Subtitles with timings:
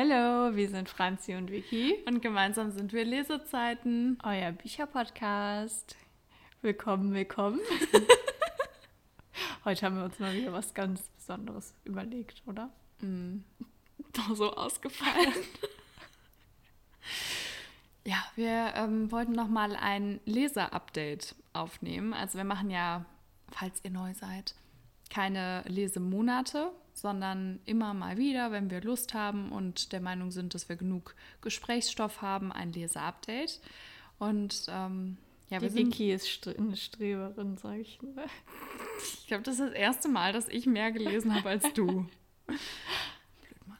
[0.00, 1.96] Hallo, wir sind Franzi und Vicky.
[2.06, 4.16] Und gemeinsam sind wir Lesezeiten.
[4.22, 5.96] Euer Bücherpodcast.
[6.62, 7.58] Willkommen, willkommen.
[9.64, 12.70] Heute haben wir uns mal wieder was ganz Besonderes überlegt, oder?
[13.00, 13.38] Mm.
[14.34, 15.34] So ausgefallen.
[18.04, 22.14] ja, wir ähm, wollten noch mal ein Leser-Update aufnehmen.
[22.14, 23.04] Also wir machen ja,
[23.50, 24.54] falls ihr neu seid,
[25.10, 26.70] keine Lesemonate,
[27.00, 31.14] sondern immer mal wieder, wenn wir Lust haben und der Meinung sind, dass wir genug
[31.40, 33.60] Gesprächsstoff haben, ein Leser-Update.
[34.18, 35.16] Und ähm,
[35.48, 38.14] ja, wir Die sind, Vicky ist eine Streberin, sag ich nur.
[39.20, 42.06] ich glaube, das ist das erste Mal, dass ich mehr gelesen habe als du.
[42.46, 42.58] Blöd,
[43.66, 43.78] Mann.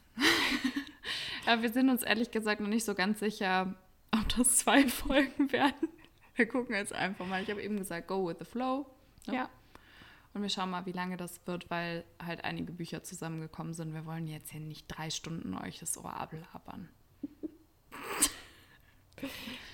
[1.45, 3.75] ja, wir sind uns ehrlich gesagt noch nicht so ganz sicher,
[4.11, 5.89] ob das zwei Folgen werden.
[6.35, 7.43] Wir gucken jetzt einfach mal.
[7.43, 8.85] Ich habe eben gesagt, go with the flow.
[9.27, 9.35] ne?
[9.35, 9.49] Ja.
[10.33, 13.93] Und wir schauen mal, wie lange das wird, weil halt einige Bücher zusammengekommen sind.
[13.93, 16.89] Wir wollen jetzt hier nicht drei Stunden euch das Ohr ablabern.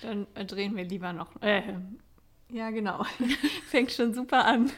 [0.02, 1.40] Dann äh, drehen wir lieber noch.
[1.42, 1.78] Äh,
[2.50, 3.04] ja, genau.
[3.68, 4.70] Fängt schon super an.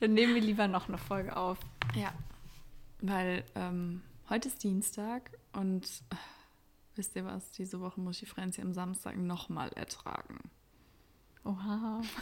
[0.00, 1.58] Dann nehmen wir lieber noch eine Folge auf.
[1.94, 2.12] Ja.
[3.00, 6.16] Weil ähm, heute ist Dienstag und äh,
[6.94, 7.50] wisst ihr was?
[7.52, 10.38] Diese Woche muss ich Franzi am Samstag nochmal ertragen.
[11.44, 12.02] Oha.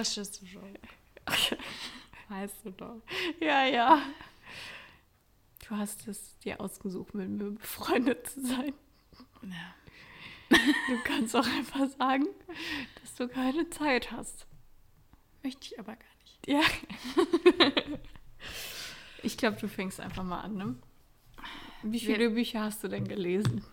[0.00, 0.78] Ist du schon?
[2.28, 3.00] Weißt du doch.
[3.40, 4.02] Ja, ja.
[5.68, 8.72] Du hast es dir ausgesucht, mit mir befreundet zu sein.
[9.42, 9.74] Ja.
[10.48, 12.26] Du kannst auch einfach sagen,
[13.00, 14.46] dass du keine Zeit hast.
[15.42, 16.46] Möchte ich aber gar nicht.
[16.46, 16.60] Ja.
[19.22, 20.76] Ich glaube, du fängst einfach mal an, ne?
[21.82, 23.64] Wie viele Bücher hast du denn gelesen?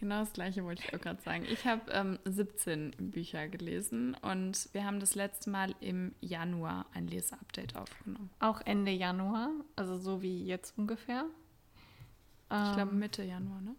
[0.00, 1.44] Genau das gleiche wollte ich auch gerade sagen.
[1.50, 7.06] Ich habe ähm, 17 Bücher gelesen und wir haben das letzte Mal im Januar ein
[7.06, 8.30] Leseupdate aufgenommen.
[8.40, 11.26] Auch Ende Januar, also so wie jetzt ungefähr.
[12.44, 13.76] Ich glaube Ähm, Mitte Januar, ne?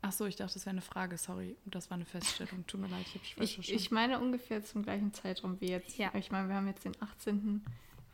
[0.00, 1.16] Ach so, ich dachte, das wäre eine Frage.
[1.16, 2.66] Sorry, das war eine Feststellung.
[2.66, 5.96] Tut mir leid, ich habe ich, ich meine ungefähr zum gleichen Zeitraum wie jetzt.
[5.98, 6.10] Ja.
[6.14, 7.62] Ich meine, wir haben jetzt den 18.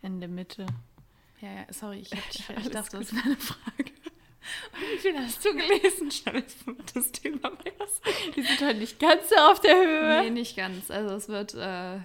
[0.03, 0.67] Ende Mitte.
[1.41, 2.19] Ja, ja, sorry, ich, hab
[2.57, 3.15] Alles ich dachte, das gut.
[3.17, 3.91] wäre eine Frage.
[4.79, 6.11] Wie viel hast du gelesen?
[6.11, 6.43] Schnell
[6.93, 8.01] das Thema was.
[8.35, 10.21] Die sind halt nicht ganz so auf der Höhe.
[10.23, 10.89] Nee, nicht ganz.
[10.89, 11.99] Also es wird, äh,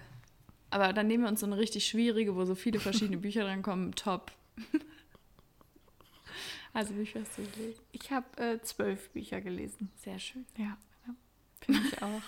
[0.71, 3.63] aber dann nehmen wir uns so eine richtig schwierige, wo so viele verschiedene Bücher dran
[3.63, 3.95] kommen.
[3.95, 4.33] Top.
[6.73, 7.81] Also wie viel hast du gelesen?
[7.93, 9.91] Ich habe äh, zwölf Bücher gelesen.
[10.03, 10.45] Sehr schön.
[10.57, 11.15] Ja, ja.
[11.61, 12.23] finde ich auch.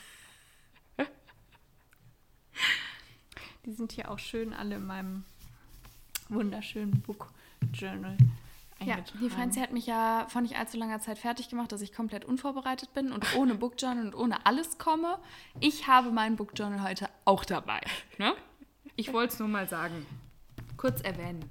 [3.64, 5.24] Die sind hier auch schön alle in meinem
[6.28, 7.32] wunderschönen Book
[7.74, 8.16] Journal
[8.80, 9.20] Ja, eingetragen.
[9.24, 12.24] die Franzi hat mich ja vor nicht allzu langer Zeit fertig gemacht, dass ich komplett
[12.24, 15.18] unvorbereitet bin und ohne Bookjournal und ohne alles komme.
[15.60, 17.80] Ich habe mein Bookjournal heute auch dabei.
[18.18, 18.34] Ne?
[18.96, 20.06] Ich wollte es nur mal sagen.
[20.76, 21.44] Kurz erwähnen.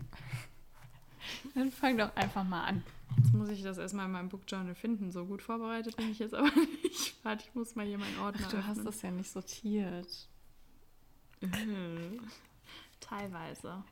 [1.55, 2.83] Dann fang doch einfach mal an.
[3.17, 5.11] Jetzt muss ich das erstmal in meinem Bookjournal finden.
[5.11, 6.51] So gut vorbereitet bin ich jetzt aber
[6.83, 7.15] nicht.
[7.23, 8.85] Warte, ich muss mal hier meinen Ordner Ach, du hast öffnen.
[8.85, 10.27] das ja nicht sortiert.
[12.99, 13.83] Teilweise.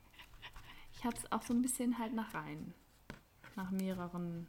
[0.95, 2.73] Ich habe es auch so ein bisschen halt nach Reihen.
[3.55, 4.47] Nach mehreren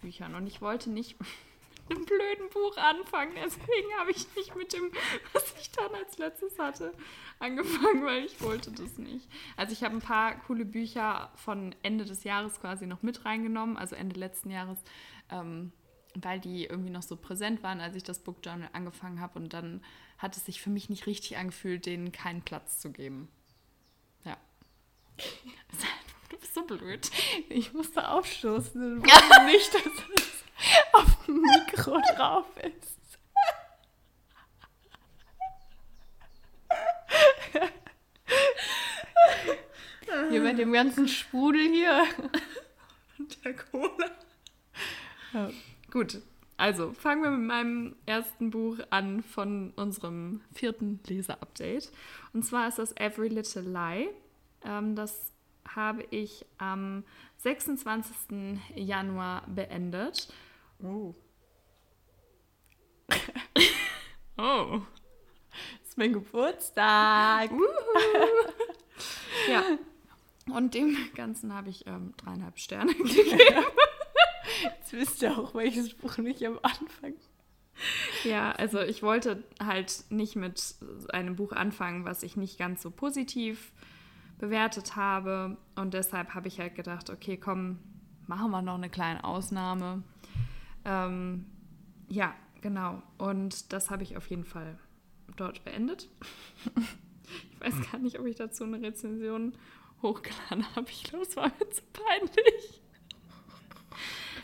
[0.00, 0.34] Büchern.
[0.34, 1.16] Und ich wollte nicht
[1.88, 3.32] mit einem blöden Buch anfangen.
[3.36, 4.90] Deswegen habe ich nicht mit dem,
[5.32, 6.92] was ich dann als letztes hatte,
[7.38, 9.28] angefangen, weil ich wollte das nicht.
[9.56, 13.76] Also ich habe ein paar coole Bücher von Ende des Jahres quasi noch mit reingenommen,
[13.76, 14.78] also Ende letzten Jahres,
[15.30, 15.72] ähm,
[16.14, 19.38] weil die irgendwie noch so präsent waren, als ich das Book Journal angefangen habe.
[19.38, 19.82] Und dann
[20.18, 23.28] hat es sich für mich nicht richtig angefühlt, denen keinen Platz zu geben.
[24.24, 24.36] Ja.
[26.54, 27.10] So blöd.
[27.48, 29.04] Ich musste aufstoßen.
[29.04, 30.44] Ich wusste nicht, dass es
[30.92, 32.96] auf dem Mikro drauf ist.
[40.30, 42.04] Hier bei dem ganzen Sprudel hier.
[43.44, 44.10] Der Cola.
[45.32, 45.50] Ja.
[45.90, 46.20] Gut,
[46.56, 51.92] also fangen wir mit meinem ersten Buch an von unserem vierten Leser-Update.
[52.32, 54.08] Und zwar ist das Every Little Lie.
[54.64, 55.32] Ähm, das
[55.74, 57.04] habe ich am
[57.38, 58.58] 26.
[58.74, 60.28] Januar beendet.
[60.82, 61.14] Oh.
[64.38, 64.82] Oh.
[65.80, 67.50] Das ist mein Geburtstag.
[69.48, 69.62] Ja.
[70.46, 73.64] Und dem Ganzen habe ich ähm, dreieinhalb Sterne gegeben.
[74.62, 77.14] Jetzt wisst ihr auch, welches Buch nicht am Anfang.
[78.24, 80.76] Ja, also ich wollte halt nicht mit
[81.10, 83.72] einem Buch anfangen, was ich nicht ganz so positiv
[84.38, 85.56] bewertet habe.
[85.74, 87.78] Und deshalb habe ich halt gedacht, okay, komm,
[88.26, 90.02] machen wir noch eine kleine Ausnahme.
[90.84, 91.46] Ähm,
[92.08, 93.02] ja, genau.
[93.18, 94.78] Und das habe ich auf jeden Fall
[95.36, 96.08] dort beendet.
[97.50, 99.52] Ich weiß gar nicht, ob ich dazu eine Rezension
[100.00, 100.88] hochgeladen habe.
[100.88, 102.80] Ich glaube, es war mir zu peinlich.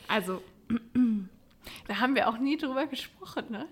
[0.09, 0.43] Also,
[1.87, 3.69] Da haben wir auch nie drüber gesprochen, ne?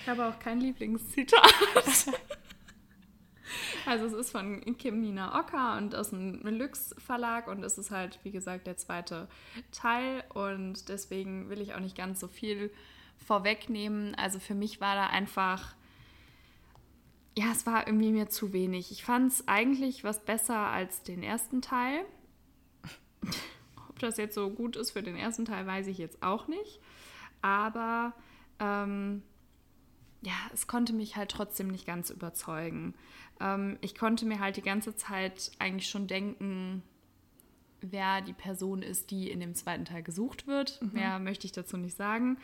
[0.00, 1.42] ich habe auch kein Lieblingszitat.
[3.86, 7.92] Also es ist von Kim Nina Ocker und aus dem Lux Verlag und es ist
[7.92, 9.28] halt, wie gesagt, der zweite
[9.70, 12.72] Teil und deswegen will ich auch nicht ganz so viel
[13.16, 14.16] vorwegnehmen.
[14.16, 15.76] Also für mich war da einfach,
[17.38, 18.90] ja, es war irgendwie mir zu wenig.
[18.90, 22.04] Ich fand es eigentlich was besser als den ersten Teil.
[23.88, 26.80] Ob das jetzt so gut ist für den ersten Teil, weiß ich jetzt auch nicht.
[27.40, 28.14] Aber
[28.58, 29.22] ähm,
[30.26, 32.94] ja, es konnte mich halt trotzdem nicht ganz überzeugen.
[33.40, 36.82] Ähm, ich konnte mir halt die ganze Zeit eigentlich schon denken,
[37.80, 40.82] wer die Person ist, die in dem zweiten Teil gesucht wird.
[40.82, 40.90] Mhm.
[40.94, 42.38] Mehr möchte ich dazu nicht sagen.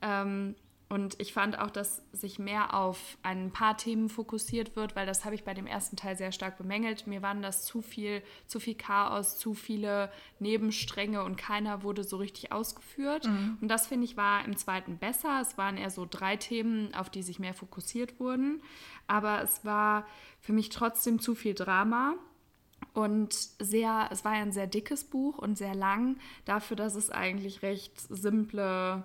[0.00, 0.54] Ähm,
[0.88, 5.24] und ich fand auch, dass sich mehr auf ein paar Themen fokussiert wird, weil das
[5.24, 7.08] habe ich bei dem ersten Teil sehr stark bemängelt.
[7.08, 12.18] Mir waren das zu viel, zu viel Chaos, zu viele Nebenstränge und keiner wurde so
[12.18, 13.26] richtig ausgeführt.
[13.26, 13.58] Mhm.
[13.60, 15.40] Und das finde ich war im zweiten besser.
[15.40, 18.62] Es waren eher so drei Themen, auf die sich mehr fokussiert wurden.
[19.08, 20.06] Aber es war
[20.40, 22.14] für mich trotzdem zu viel Drama.
[22.92, 27.10] Und sehr, es war ja ein sehr dickes Buch und sehr lang, dafür, dass es
[27.10, 29.04] eigentlich recht simple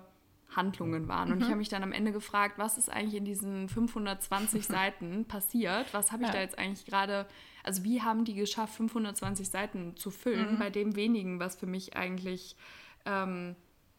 [0.56, 1.30] Handlungen waren.
[1.32, 1.42] Und mhm.
[1.42, 5.92] ich habe mich dann am Ende gefragt, was ist eigentlich in diesen 520 Seiten passiert?
[5.92, 6.34] Was habe ich ja.
[6.34, 7.26] da jetzt eigentlich gerade,
[7.62, 10.58] also wie haben die geschafft, 520 Seiten zu füllen, mhm.
[10.58, 12.56] bei dem wenigen, was für mich eigentlich
[13.04, 13.56] ähm,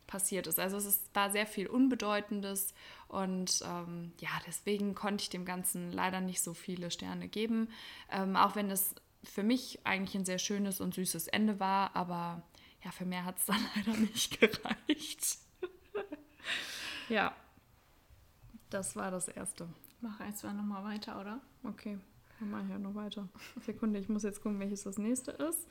[0.08, 0.60] passiert ist.
[0.60, 2.74] Also es ist, war sehr viel Unbedeutendes
[3.08, 7.70] und ähm, ja, deswegen konnte ich dem Ganzen leider nicht so viele Sterne geben,
[8.12, 12.44] ähm, auch wenn es für mich eigentlich ein sehr schönes und süßes Ende war, aber
[12.84, 15.38] ja, für mehr hat es dann leider nicht gereicht.
[17.10, 17.34] Ja.
[18.70, 19.68] Das war das erste.
[20.02, 21.40] Mach jetzt mal nochmal weiter, oder?
[21.64, 21.98] Okay,
[22.40, 23.28] dann mache ich ja noch weiter.
[23.66, 25.68] Sekunde, ich muss jetzt gucken, welches das nächste ist.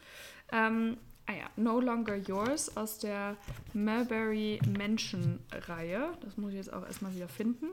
[0.52, 0.96] Ähm,
[1.26, 3.36] ah ja, No Longer Yours aus der
[3.74, 6.16] Mulberry Mansion Reihe.
[6.20, 7.66] Das muss ich jetzt auch erstmal wieder finden.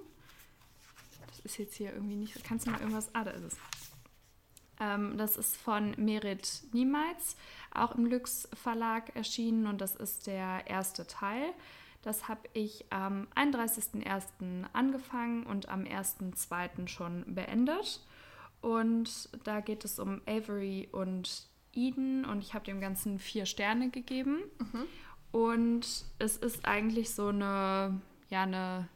[1.28, 2.44] Das ist jetzt hier irgendwie nicht.
[2.44, 3.14] Kannst du mal irgendwas.
[3.14, 3.58] Ah, da ist es.
[4.80, 7.36] Ähm, das ist von Merit Niemeitz,
[7.72, 11.54] auch im Lux Verlag erschienen und das ist der erste Teil.
[12.02, 14.66] Das habe ich am 31.01.
[14.74, 16.88] angefangen und am 1.02.
[16.88, 18.02] schon beendet.
[18.62, 23.90] Und da geht es um Avery und Eden und ich habe dem Ganzen vier Sterne
[23.90, 24.44] gegeben.
[24.60, 24.86] Mhm.
[25.32, 28.88] Und es ist eigentlich so eine, ja, eine,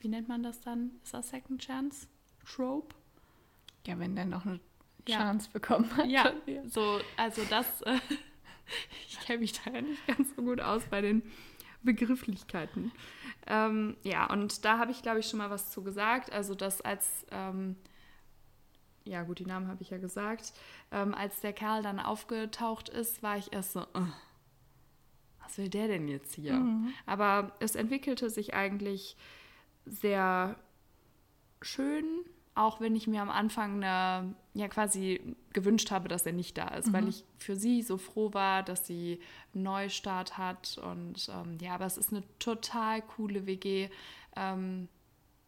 [0.00, 0.92] wie nennt man das dann?
[1.02, 2.06] Ist das Second Chance?
[2.44, 2.94] Trope?
[3.86, 4.60] Ja, wenn der noch eine
[5.08, 5.52] Chance ja.
[5.52, 6.06] bekommen hat.
[6.08, 6.32] Ja,
[6.66, 7.98] so, also das, äh,
[9.08, 11.22] ich kenne mich da ja nicht ganz so gut aus bei den
[11.82, 12.92] Begrifflichkeiten.
[13.46, 16.32] Ähm, ja, und da habe ich, glaube ich, schon mal was zu gesagt.
[16.32, 17.76] Also, dass als, ähm,
[19.04, 20.52] ja gut, die Namen habe ich ja gesagt,
[20.92, 24.06] ähm, als der Kerl dann aufgetaucht ist, war ich erst so, uh,
[25.42, 26.54] was will der denn jetzt hier?
[26.54, 26.92] Mhm.
[27.06, 29.16] Aber es entwickelte sich eigentlich
[29.86, 30.56] sehr
[31.62, 32.04] schön
[32.54, 36.68] auch wenn ich mir am Anfang eine, ja quasi gewünscht habe, dass er nicht da
[36.68, 36.92] ist, mhm.
[36.92, 39.20] weil ich für sie so froh war, dass sie
[39.54, 43.88] einen Neustart hat und ähm, ja, aber es ist eine total coole WG.
[44.36, 44.88] Ähm,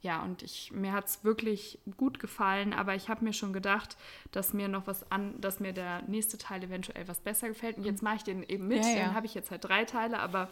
[0.02, 3.96] ja, und ich, mir hat es wirklich gut gefallen, aber ich habe mir schon gedacht,
[4.32, 7.78] dass mir noch was an, dass mir der nächste Teil eventuell was besser gefällt.
[7.78, 8.84] Und jetzt mache ich den eben mit.
[8.84, 9.04] Ja, ja.
[9.04, 10.48] Dann habe ich jetzt halt drei Teile, aber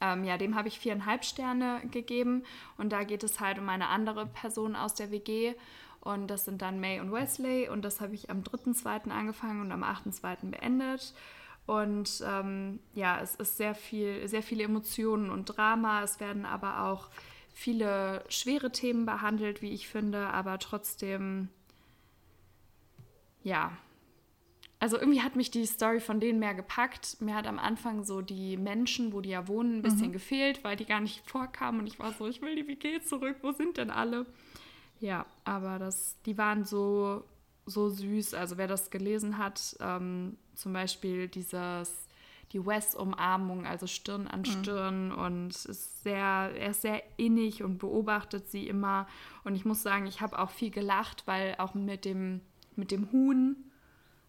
[0.00, 2.44] ähm, ja, dem habe ich viereinhalb Sterne gegeben
[2.78, 5.54] und da geht es halt um eine andere Person aus der WG
[6.04, 9.10] und das sind dann May und Wesley und das habe ich am 3.2.
[9.10, 10.50] angefangen und am 8.2.
[10.50, 11.14] beendet.
[11.66, 16.02] Und ähm, ja, es ist sehr viel, sehr viele Emotionen und Drama.
[16.02, 17.08] Es werden aber auch
[17.54, 21.48] viele schwere Themen behandelt, wie ich finde, aber trotzdem,
[23.42, 23.72] ja,
[24.80, 27.16] also irgendwie hat mich die Story von denen mehr gepackt.
[27.22, 30.12] Mir hat am Anfang so die Menschen, wo die ja wohnen, ein bisschen mhm.
[30.12, 31.80] gefehlt, weil die gar nicht vorkamen.
[31.80, 34.26] Und ich war so, ich will die WG zurück, wo sind denn alle?
[35.04, 37.24] Ja, aber das, die waren so,
[37.66, 38.32] so süß.
[38.32, 42.08] Also wer das gelesen hat, ähm, zum Beispiel dieses,
[42.52, 44.44] die Wes-Umarmung, also Stirn an mhm.
[44.46, 45.18] Stirn mhm.
[45.18, 49.06] und ist sehr, er ist sehr innig und beobachtet sie immer.
[49.44, 52.40] Und ich muss sagen, ich habe auch viel gelacht, weil auch mit dem,
[52.74, 53.56] mit dem Huhn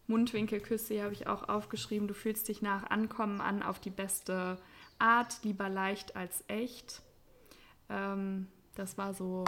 [0.08, 2.06] Mundwinkelküsse habe ich auch aufgeschrieben.
[2.06, 4.58] Du fühlst dich nach Ankommen an auf die beste
[4.98, 7.00] Art, lieber leicht als echt.
[7.88, 9.46] Ähm, das war so,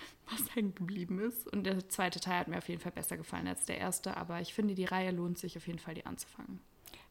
[0.30, 1.46] was hängen geblieben ist.
[1.48, 4.40] Und der zweite Teil hat mir auf jeden Fall besser gefallen als der erste, aber
[4.40, 6.60] ich finde, die Reihe lohnt sich auf jeden Fall, die anzufangen.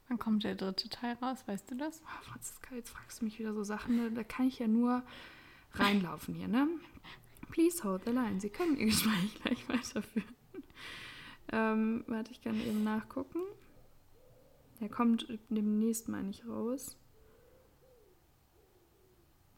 [0.08, 1.44] Wann kommt der dritte Teil raus?
[1.46, 2.02] Weißt du das?
[2.04, 3.96] Oh, Franziska, jetzt fragst du mich wieder so Sachen.
[3.96, 4.12] Ne?
[4.12, 5.04] Da kann ich ja nur
[5.74, 6.68] reinlaufen hier, ne?
[7.52, 8.40] Please hold the line.
[8.40, 10.36] Sie können Ihr Gespräch gleich weiterführen.
[11.52, 13.40] Ähm, warte, ich kann eben nachgucken.
[14.80, 16.96] Der kommt demnächst, meine ich, raus.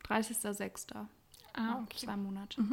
[0.06, 1.06] 30.06.
[1.54, 2.64] Ah, Zwei Monate.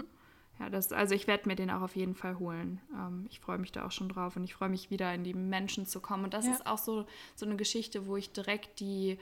[0.59, 2.81] Ja, das, also ich werde mir den auch auf jeden Fall holen.
[2.95, 5.35] Ähm, ich freue mich da auch schon drauf und ich freue mich wieder in die
[5.35, 6.25] Menschen zu kommen.
[6.25, 6.53] Und das Ja.
[6.53, 9.19] ist auch so, so eine Geschichte, wo ich direkt die,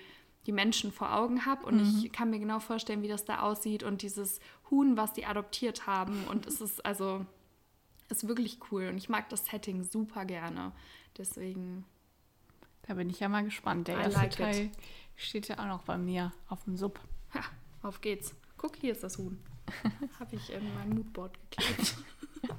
[0.47, 2.01] die Menschen vor Augen habe und Mhm.
[2.05, 4.41] ich kann mir genau vorstellen, wie das da aussieht und dieses
[4.71, 6.25] Huhn, was die adoptiert haben.
[6.25, 7.27] Und es ist also,
[8.09, 10.73] ist wirklich cool und ich mag das Setting super gerne.
[11.19, 11.85] Deswegen,
[12.89, 13.89] Da bin ich ja mal gespannt.
[13.89, 14.37] Der I erste like it.
[14.39, 14.71] Teil
[15.17, 17.01] steht ja auch noch bei mir auf dem Sub.
[17.35, 17.41] ha,
[17.83, 18.35] auf geht's.
[18.57, 19.39] Guck, hier ist das Huhn.
[20.21, 21.97] Habe ich in mein Moodboard geklebt.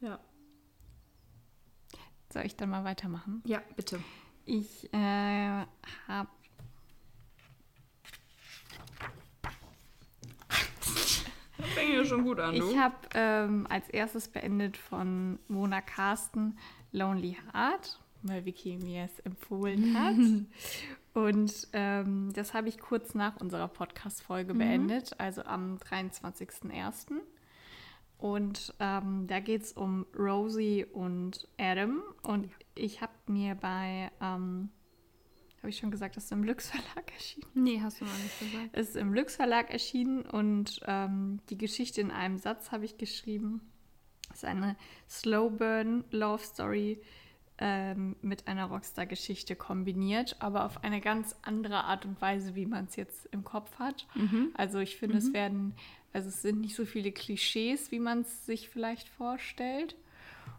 [0.00, 0.18] ja.
[2.32, 3.42] Soll ich dann mal weitermachen?
[3.44, 4.00] Ja, bitte.
[4.44, 5.66] Ich äh,
[6.08, 6.28] habe.
[11.74, 16.58] Fängt ja schon gut an, Ich habe ähm, als erstes beendet von Mona Carsten
[16.90, 20.16] Lonely Heart, weil Vicky mir es empfohlen hat.
[21.14, 27.20] Und ähm, das habe ich kurz nach unserer Podcast-Folge beendet, also am 23.01.
[28.16, 32.02] Und ähm, da geht es um Rosie und Adam.
[32.22, 34.70] Und ich habe mir bei, ähm,
[35.58, 37.48] habe ich schon gesagt, das ist im Lux Verlag erschienen.
[37.54, 38.70] Nee, hast du noch nicht gesagt.
[38.72, 42.96] Es ist im Lux Verlag erschienen und ähm, die Geschichte in einem Satz habe ich
[42.96, 43.60] geschrieben.
[44.30, 44.76] Es ist eine
[45.10, 47.02] Slow Burn Love Story
[47.64, 52.86] ähm, mit einer Rockstar-Geschichte kombiniert, aber auf eine ganz andere Art und Weise, wie man
[52.86, 54.06] es jetzt im Kopf hat.
[54.54, 55.74] Also ich finde, es werden,
[56.12, 59.94] also es sind nicht so viele Klischees, wie man es sich vielleicht vorstellt.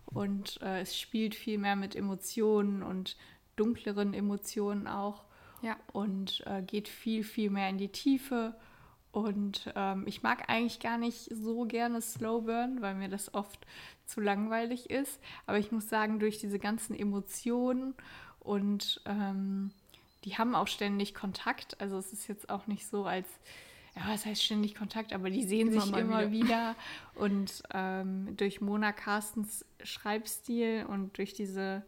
[0.06, 3.18] Und äh, es spielt viel mehr mit Emotionen und
[3.58, 5.26] dunkleren Emotionen auch
[5.62, 5.76] Ja.
[5.92, 8.56] und äh, geht viel, viel mehr in die Tiefe.
[9.14, 13.60] Und ähm, ich mag eigentlich gar nicht so gerne Slow Burn, weil mir das oft
[14.08, 15.22] zu langweilig ist.
[15.46, 17.94] Aber ich muss sagen, durch diese ganzen Emotionen
[18.40, 19.70] und ähm,
[20.26, 21.80] die haben auch ständig Kontakt.
[21.80, 23.28] Also es ist jetzt auch nicht so, als,
[23.96, 26.76] ja, was heißt ständig Kontakt, aber die sehen Immer sich immer wieder.
[27.14, 31.84] Und ähm, durch Mona Carstens Schreibstil und durch diese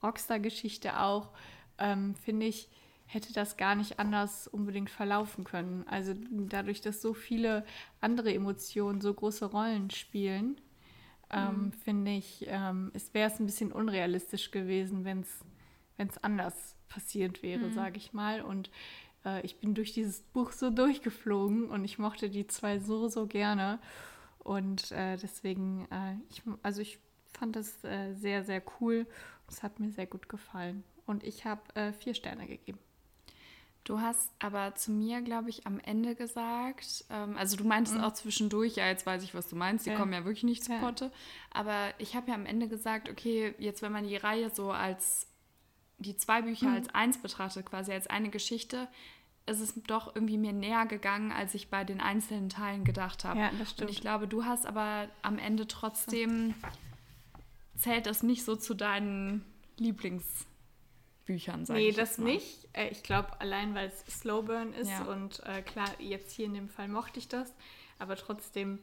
[0.00, 1.30] Rockstar-Geschichte auch,
[1.78, 2.68] ähm, finde ich,
[3.08, 5.84] hätte das gar nicht anders unbedingt verlaufen können.
[5.88, 7.64] Also dadurch, dass so viele
[8.00, 10.60] andere Emotionen so große Rollen spielen,
[11.30, 17.42] ähm, finde ich, ähm, es wäre es ein bisschen unrealistisch gewesen, wenn es anders passiert
[17.42, 18.42] wäre, sage ich mal.
[18.42, 18.70] Und
[19.24, 23.26] äh, ich bin durch dieses Buch so durchgeflogen und ich mochte die zwei so, so
[23.26, 23.78] gerne.
[24.38, 26.98] Und äh, deswegen, äh, ich, also ich
[27.38, 29.06] fand das äh, sehr, sehr cool.
[29.48, 30.84] Es hat mir sehr gut gefallen.
[31.06, 32.78] Und ich habe äh, vier Sterne gegeben.
[33.84, 38.12] Du hast aber zu mir, glaube ich, am Ende gesagt, ähm, also du meintest auch
[38.12, 39.96] zwischendurch, ja, jetzt weiß ich, was du meinst, die Ja.
[39.96, 40.78] kommen ja wirklich nicht zu Ja.
[40.80, 41.10] Potte.
[41.50, 45.26] Aber ich habe ja am Ende gesagt, okay, jetzt wenn man die Reihe so als,
[45.98, 48.88] die zwei Bücher als eins betrachtet, quasi als eine Geschichte,
[49.46, 53.40] ist es doch irgendwie mir näher gegangen, als ich bei den einzelnen Teilen gedacht habe.
[53.40, 53.90] Ja, das Und stimmt.
[53.90, 56.52] ich glaube, du hast aber am Ende trotzdem,
[57.74, 59.46] zählt das nicht so zu deinen
[61.28, 62.32] Lieblingsbüchern, sag Nee, ich das jetzt mal.
[62.32, 62.68] nicht.
[62.72, 65.04] Äh, ich glaube, allein weil es Slowburn ist Ja.
[65.04, 67.54] und äh, klar, jetzt hier in dem Fall mochte ich das,
[67.98, 68.82] aber trotzdem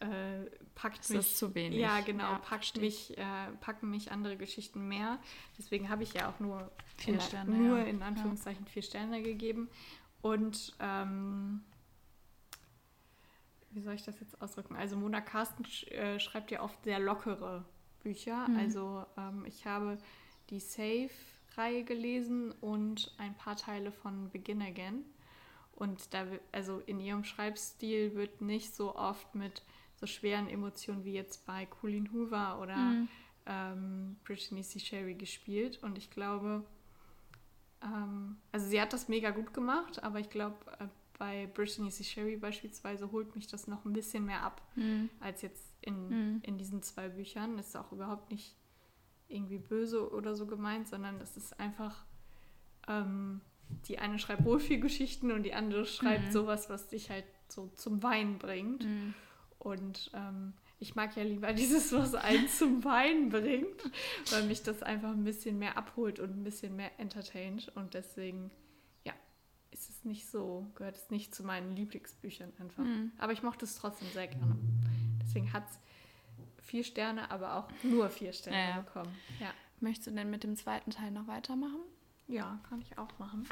[0.00, 1.78] äh, packt Es mich ist zu wenig.
[1.78, 3.24] Ja, genau, Ja, packt mich, äh,
[3.60, 5.18] packen mich andere Geschichten mehr.
[5.58, 7.84] Deswegen habe ich ja auch nur Vier in, Sterne, nur ja.
[7.84, 9.68] in Anführungszeichen vier Sterne gegeben.
[10.20, 11.62] Und ähm,
[13.70, 14.74] wie soll ich das jetzt ausdrücken?
[14.76, 17.64] Also Mona Carsten sch äh, schreibt ja oft sehr lockere
[18.02, 18.48] Bücher.
[18.48, 18.56] Mhm.
[18.58, 19.98] Also ähm, ich habe
[20.50, 20.60] die
[21.54, 25.04] Safe-Reihe gelesen und ein paar Teile von Begin Again.
[25.74, 29.62] Und da, also in ihrem Schreibstil wird nicht so oft mit
[29.96, 33.08] so schweren Emotionen wie jetzt bei Colleen Hoover oder Mhm.
[33.46, 34.78] ähm, Brittany C.
[34.78, 35.82] Sherry gespielt.
[35.82, 36.64] Und ich glaube,
[37.82, 40.86] ähm, also sie hat das mega gut gemacht, aber ich glaube, äh,
[41.18, 42.04] bei Brittany C.
[42.04, 45.08] Sherry beispielsweise holt mich das noch ein bisschen mehr ab Mhm.
[45.20, 46.40] als jetzt in, Mhm.
[46.42, 47.56] in diesen zwei Büchern.
[47.56, 48.54] Das ist auch überhaupt nicht
[49.32, 52.04] irgendwie böse oder so gemeint, sondern das ist einfach,
[52.88, 53.40] ähm,
[53.86, 56.32] die eine schreibt Wohlfühlgeschichten und die andere schreibt Mhm.
[56.32, 58.84] sowas, was dich halt so zum Weinen bringt.
[58.84, 59.14] Mhm.
[59.58, 63.90] Und ähm, ich mag ja lieber dieses, was einen zum Weinen bringt,
[64.30, 67.70] weil mich das einfach ein bisschen mehr abholt und ein bisschen mehr entertaint.
[67.76, 68.50] Und deswegen,
[69.04, 69.12] ja,
[69.70, 72.84] ist es nicht so, gehört es nicht zu meinen Lieblingsbüchern einfach.
[72.84, 73.12] Mhm.
[73.18, 74.56] Aber ich mochte es trotzdem sehr gerne.
[75.22, 75.78] Deswegen hat es
[76.72, 78.80] vier Sterne, aber auch nur vier Sterne Ja, ja.
[78.80, 79.14] bekommen.
[79.38, 79.50] Ja.
[79.80, 81.82] Möchtest du denn mit dem zweiten Teil noch weitermachen?
[82.28, 83.46] Ja, kann ich auch machen.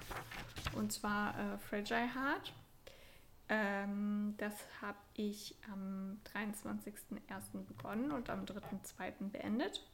[0.74, 2.54] Und zwar äh, Fragile Heart.
[3.50, 7.66] Ähm, das habe ich am 23.01.
[7.66, 9.28] begonnen und am 3.02.
[9.30, 9.86] beendet.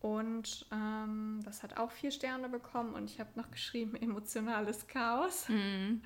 [0.00, 5.48] Und ähm, das hat auch vier Sterne bekommen und ich habe noch geschrieben, emotionales Chaos.
[5.48, 6.02] Mhm.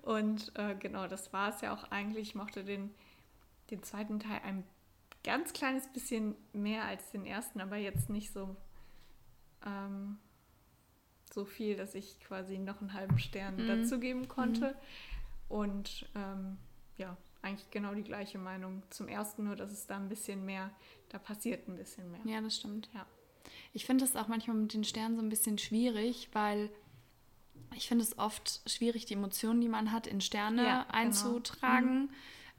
[0.00, 2.28] Und äh, genau, das war es ja auch eigentlich.
[2.28, 2.94] Ich mochte den,
[3.70, 4.64] den zweiten Teil ein
[5.24, 8.56] ganz kleines bisschen mehr als den ersten, aber jetzt nicht so,
[9.66, 10.18] ähm,
[11.32, 13.66] so viel, dass ich quasi noch einen halben Stern Mhm.
[13.66, 14.76] dazugeben konnte.
[15.48, 16.56] Und ähm,
[16.96, 20.70] ja, eigentlich genau die gleiche Meinung zum ersten, nur dass es da ein bisschen mehr,
[21.10, 22.20] da passiert ein bisschen mehr.
[22.24, 22.88] Ja, das stimmt.
[22.94, 23.06] Ja.
[23.72, 26.70] Ich finde es auch manchmal mit den Sternen so ein bisschen schwierig, weil
[27.74, 30.94] ich finde es oft schwierig, die Emotionen, die man hat, in Sterne Ja, genau.
[30.94, 32.10] einzutragen.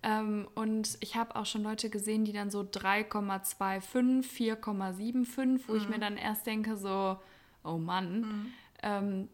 [0.01, 4.23] Ähm, und ich habe auch schon Leute gesehen, die dann so 3,25,
[4.61, 7.17] 4,75, wo ich mir dann erst denke, so,
[7.63, 9.29] oh Mann, ähm,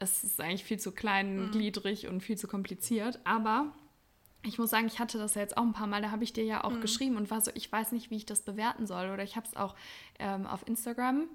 [0.00, 3.20] es ist eigentlich viel zu kleingliedrig und viel zu kompliziert.
[3.24, 3.72] Aber
[4.44, 6.32] ich muss sagen, ich hatte das ja jetzt auch ein paar Mal, da habe ich
[6.32, 9.10] dir ja auch geschrieben und war so, ich weiß nicht, wie ich das bewerten soll.
[9.10, 9.76] Oder ich habe es auch
[10.18, 11.28] ähm, auf Instagram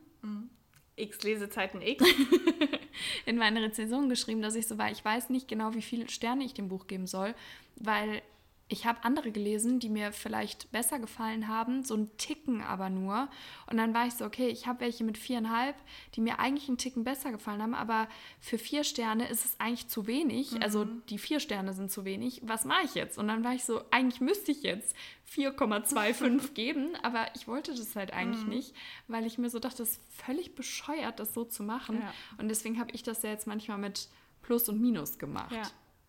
[0.96, 2.04] X Lesezeiten X.
[3.26, 6.44] in meine Rezension geschrieben, dass ich so war, ich weiß nicht genau, wie viele Sterne
[6.44, 7.36] ich dem Buch geben soll,
[7.76, 8.22] weil
[8.68, 13.30] ich habe andere gelesen, die mir vielleicht besser gefallen haben, so ein Ticken aber nur.
[13.70, 15.76] Und dann war ich so, okay, ich habe welche mit viereinhalb,
[16.16, 18.08] die mir eigentlich einen Ticken besser gefallen haben, aber
[18.40, 20.64] für vier Sterne ist es eigentlich zu wenig.
[20.64, 22.42] Also die vier Sterne sind zu wenig.
[22.44, 23.20] Was mache ich jetzt?
[23.20, 24.96] Und dann war ich so, eigentlich müsste ich jetzt
[25.32, 28.76] 4,25 geben, aber ich wollte das halt eigentlich nicht,
[29.08, 32.02] weil ich mir so dachte, das ist völlig bescheuert, das so zu machen.
[32.02, 32.14] Ja.
[32.40, 34.10] Und deswegen habe ich das ja jetzt manchmal mit
[34.42, 35.52] Plus und Minus gemacht.
[35.52, 35.64] Ja.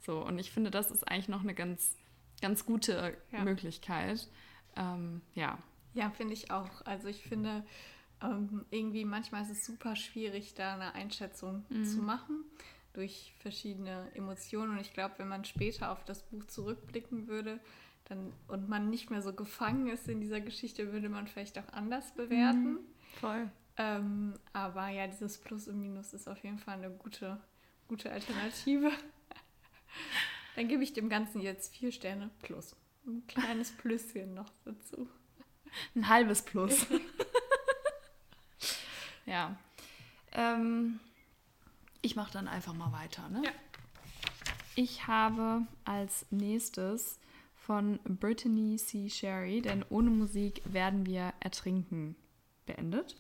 [0.07, 1.97] So, und ich finde, das ist eigentlich noch eine ganz,
[2.41, 3.45] ganz gute Ja.
[3.45, 4.29] Möglichkeit.
[4.77, 5.59] Ähm, ja.
[5.95, 6.85] Ja, finde ich auch.
[6.85, 7.65] Also ich finde,
[8.23, 12.45] ähm, irgendwie manchmal ist es super schwierig, da eine Einschätzung zu machen
[12.93, 14.73] durch verschiedene Emotionen.
[14.73, 17.61] Und ich glaube, wenn man später auf das Buch zurückblicken würde
[18.05, 21.73] dann, und man nicht mehr so gefangen ist in dieser Geschichte, würde man vielleicht auch
[21.73, 22.79] anders bewerten.
[23.21, 23.51] Voll.
[23.79, 27.39] Ähm, aber ja, dieses Plus und Minus ist auf jeden Fall eine gute,
[27.89, 28.91] gute Alternative.
[30.57, 32.75] Dann gebe ich dem Ganzen jetzt vier Sterne plus.
[33.07, 35.09] Ein kleines Plüsschen noch dazu.
[35.95, 36.87] Ein halbes Plus.
[39.27, 39.57] ja.
[40.33, 40.99] Ähm,
[42.01, 43.29] ich mache dann einfach mal weiter.
[43.29, 43.43] Ne?
[43.45, 43.51] Ja.
[44.75, 47.19] Ich habe als nächstes
[47.55, 49.11] von Brittany C.
[49.11, 52.17] Sherry, denn ohne Musik werden wir ertrinken,
[52.65, 53.17] beendet.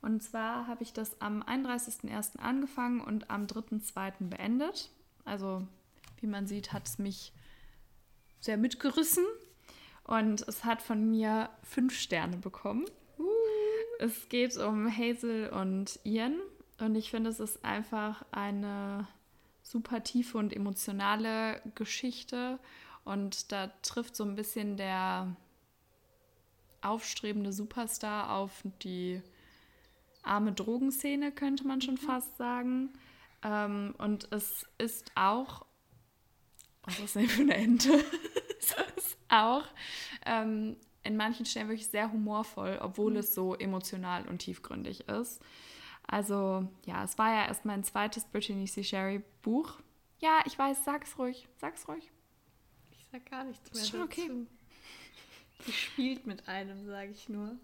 [0.00, 2.38] Und zwar habe ich das am 31.01.
[2.38, 4.28] angefangen und am 3.02.
[4.28, 4.90] beendet.
[5.24, 5.66] Also,
[6.22, 7.32] wie man sieht, hat es mich
[8.40, 9.24] sehr mitgerissen.
[10.04, 12.86] Und es hat von mir fünf Sterne bekommen.
[13.98, 16.36] Es geht um Hazel und Ian.
[16.78, 19.06] Und ich finde, es ist einfach eine
[19.62, 22.58] super tiefe und emotionale Geschichte.
[23.04, 25.36] Und da trifft so ein bisschen der
[26.80, 29.20] aufstrebende Superstar auf die
[30.22, 32.92] arme Drogenszene, könnte man schon fast sagen.
[33.42, 35.64] Ähm, und es ist auch.
[36.88, 37.92] Was ist denn für eine Ente?
[38.58, 39.64] es ist auch
[40.26, 45.40] ähm, in manchen Stellen wirklich sehr humorvoll, obwohl es so emotional und tiefgründig ist.
[46.06, 48.82] Also, ja, es war ja erst mein zweites Brittany C.
[48.82, 49.78] Sherry Buch.
[50.20, 52.10] Ja, ich weiß, sag's ruhig, sag's ruhig.
[52.92, 54.28] Ich sag gar nichts mehr Ist schon okay.
[54.28, 54.46] dazu.
[55.66, 57.56] Die spielt mit einem, sage ich nur.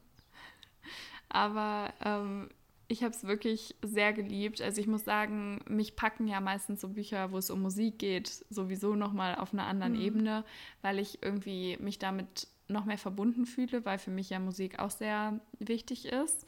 [1.28, 2.50] Aber ähm,
[2.94, 4.62] ich habe es wirklich sehr geliebt.
[4.62, 8.28] Also ich muss sagen, mich packen ja meistens so Bücher, wo es um Musik geht,
[8.50, 10.44] sowieso nochmal auf einer anderen Ebene,
[10.80, 14.90] weil ich irgendwie mich damit noch mehr verbunden fühle, weil für mich ja Musik auch
[14.90, 16.46] sehr wichtig ist.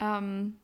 [0.00, 0.58] Ähm,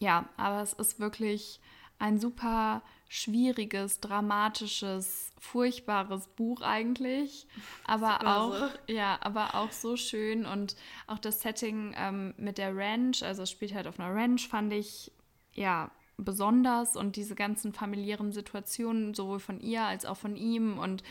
[0.00, 1.60] ja, aber es ist wirklich
[2.00, 7.46] ein super schwieriges, dramatisches, furchtbares Buch eigentlich,
[7.84, 8.92] aber auch so.
[8.92, 13.50] ja, aber auch so schön und auch das Setting ähm, mit der Ranch, also es
[13.50, 15.12] spielt halt auf einer Ranch, fand ich
[15.54, 21.04] ja besonders und diese ganzen familiären Situationen sowohl von ihr als auch von ihm und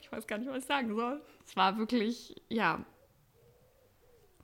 [0.00, 1.22] ich weiß gar nicht, was ich sagen soll.
[1.46, 2.84] Es war wirklich ja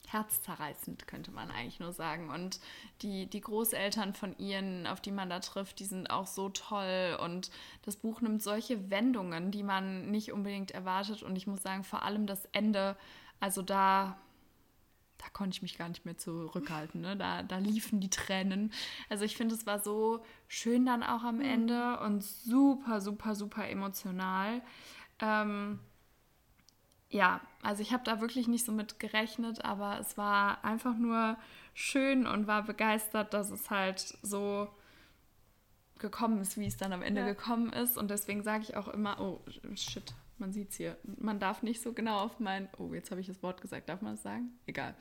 [0.08, 2.30] herzzerreißend, könnte man eigentlich nur sagen.
[2.30, 2.60] Und
[3.02, 7.18] die, die Großeltern von Ian, auf die man da trifft, die sind auch so toll.
[7.22, 7.50] Und
[7.82, 11.22] das Buch nimmt solche Wendungen, die man nicht unbedingt erwartet.
[11.22, 12.96] Und ich muss sagen, vor allem das Ende,
[13.40, 14.18] also da,
[15.18, 17.00] da konnte ich mich gar nicht mehr zurückhalten.
[17.00, 17.16] Ne?
[17.16, 18.72] Da, da liefen die Tränen.
[19.08, 23.68] Also ich finde, es war so schön dann auch am Ende und super, super, super
[23.68, 24.62] emotional.
[25.20, 25.80] Ähm,
[27.10, 31.36] ja, also ich habe da wirklich nicht so mit gerechnet, aber es war einfach nur
[31.74, 34.68] schön und war begeistert, dass es halt so
[35.98, 37.26] gekommen ist, wie es dann am Ende Ja.
[37.28, 37.96] gekommen ist.
[37.96, 39.40] Und deswegen sage ich auch immer, oh
[39.74, 40.98] shit, man sieht es hier.
[41.04, 44.02] Man darf nicht so genau auf mein, oh, jetzt habe ich das Wort gesagt, darf
[44.02, 44.58] man das sagen?
[44.66, 44.94] Egal.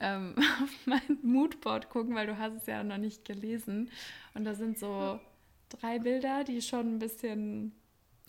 [0.00, 3.90] Ähm, auf mein Moodboard gucken, weil du hast es ja noch nicht gelesen.
[4.34, 5.20] Und da sind so
[5.68, 7.72] drei Bilder, die schon ein bisschen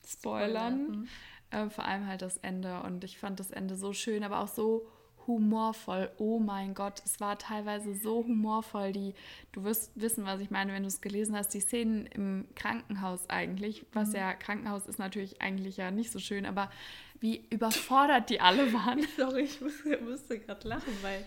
[0.06, 0.86] spoilern.
[0.86, 1.10] spoilern.
[1.52, 2.82] Äh, vor allem halt das Ende.
[2.82, 4.88] Und ich fand das Ende so schön, aber auch so
[5.28, 6.12] humorvoll.
[6.18, 8.92] Oh mein Gott, es war teilweise so humorvoll.
[8.92, 9.14] Die,
[9.52, 11.54] du wirst wissen, was ich meine, wenn du es gelesen hast.
[11.54, 14.16] Die Szenen im Krankenhaus eigentlich, was mhm.
[14.16, 16.72] ja Krankenhaus ist natürlich eigentlich ja nicht so schön, aber
[17.20, 19.06] wie überfordert die alle waren.
[19.18, 21.26] Sorry, ich musste, musste gerade lachen, weil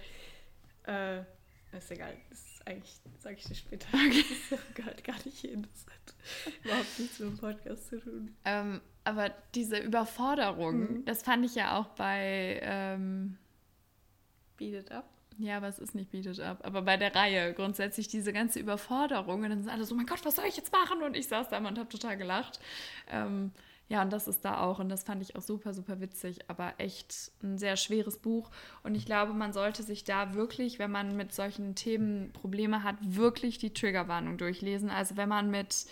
[0.86, 2.16] äh, ist egal.
[2.30, 3.88] Das ist eigentlich, sage ich dir später.
[3.92, 4.24] Okay.
[4.50, 5.66] Das gehört gar nicht hin.
[5.72, 8.34] Das hat überhaupt nichts mit dem Podcast zu tun.
[8.44, 11.04] Ähm, aber diese Überforderung, mhm.
[11.04, 13.36] das fand ich ja auch bei ähm,
[14.56, 15.04] Beat It Up.
[15.38, 16.60] Ja, aber es ist nicht Beat It Up.
[16.64, 19.42] Aber bei der Reihe grundsätzlich diese ganze Überforderung.
[19.42, 21.02] Und dann sind alle so, mein Gott, was soll ich jetzt machen?
[21.02, 22.60] Und ich saß da und habe total gelacht.
[23.10, 23.52] Ähm,
[23.88, 24.78] ja, und das ist da auch.
[24.78, 26.48] Und das fand ich auch super, super witzig.
[26.48, 28.50] Aber echt ein sehr schweres Buch.
[28.84, 32.96] Und ich glaube, man sollte sich da wirklich, wenn man mit solchen Themen Probleme hat,
[33.00, 34.88] wirklich die Triggerwarnung durchlesen.
[34.88, 35.86] Also wenn man mit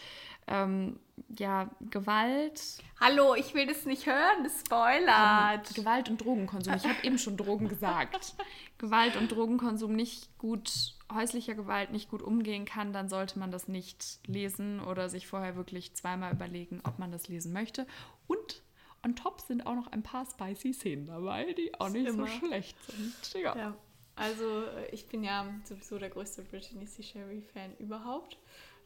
[0.47, 0.99] ähm,
[1.39, 2.79] ja, Gewalt.
[3.01, 5.69] Hallo, ich will das nicht hören, das spoilert.
[5.69, 6.75] Ähm, Gewalt und Drogenkonsum.
[6.75, 8.35] Ich habe eben schon Drogen gesagt.
[8.79, 13.69] Gewalt und Drogenkonsum nicht gut, häuslicher Gewalt nicht gut umgehen kann, dann sollte man das
[13.69, 17.87] nicht lesen oder sich vorher wirklich zweimal überlegen, ob man das lesen möchte.
[18.27, 18.63] Und
[19.05, 22.27] on top sind auch noch ein paar spicy Szenen dabei, die auch nicht Immer.
[22.27, 23.43] so schlecht sind.
[23.43, 23.57] Ja.
[23.57, 23.75] ja.
[24.17, 27.03] Also äh, ich bin ja sowieso der größte Brittany C.
[27.03, 28.37] Sherry-Fan überhaupt.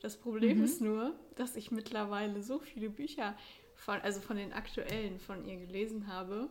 [0.07, 0.65] Das Problem mhm.
[0.65, 3.37] ist nur, dass ich mittlerweile so viele Bücher
[3.75, 6.49] von, also von den aktuellen von ihr gelesen habe,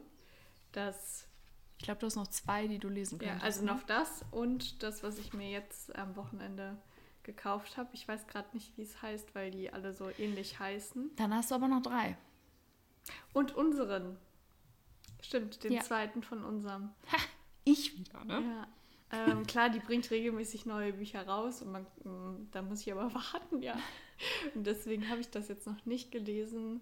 [0.74, 1.26] dass.
[1.78, 3.42] Ich glaube, du hast noch zwei, die du lesen kannst.
[3.42, 3.72] Ja, also ne?
[3.72, 6.76] noch das und das, was ich mir jetzt am Wochenende
[7.24, 7.88] gekauft habe.
[7.94, 11.12] Ich weiß gerade nicht, wie es heißt, weil die alle so ähnlich heißen.
[11.16, 12.18] Dann hast du aber noch drei.
[13.32, 14.18] Und unseren.
[15.22, 15.82] Stimmt, den ja.
[15.82, 16.90] zweiten von unserem.
[17.10, 17.18] Ha,
[17.64, 18.34] ich wieder, ne?
[18.34, 18.68] Ja.
[19.12, 23.14] Ähm, klar, die bringt regelmäßig neue Bücher raus und man, mm, da muss ich aber
[23.14, 23.78] warten, ja.
[24.56, 26.82] Und deswegen habe ich das jetzt noch nicht gelesen.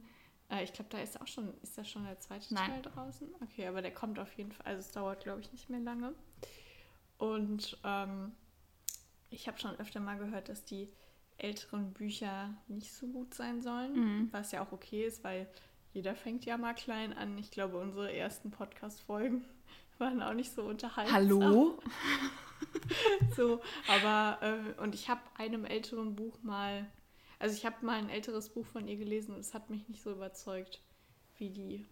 [0.49, 2.69] Äh, ich glaube, da ist auch schon, ist da schon der zweite Nein.
[2.69, 3.27] Teil draußen?
[3.41, 4.65] Okay, aber der kommt auf jeden Fall.
[4.65, 6.13] Also es dauert, glaube ich, nicht mehr lange.
[7.17, 8.31] Und ähm,
[9.29, 10.89] ich habe schon öfter mal gehört, dass die
[11.37, 14.27] älteren Bücher nicht so gut sein sollen, mhm.
[14.31, 15.47] was ja auch okay ist, weil
[15.91, 17.37] jeder fängt ja mal klein an.
[17.37, 19.43] Ich glaube, unsere ersten Podcast-Folgen
[19.99, 21.15] waren auch nicht so unterhaltsam.
[21.15, 21.79] Hallo?
[23.35, 26.85] so, aber, äh, und ich habe einem älteren Buch mal,
[27.39, 30.01] also ich habe mal ein älteres Buch von ihr gelesen und es hat mich nicht
[30.01, 30.81] so überzeugt
[31.37, 31.85] wie die,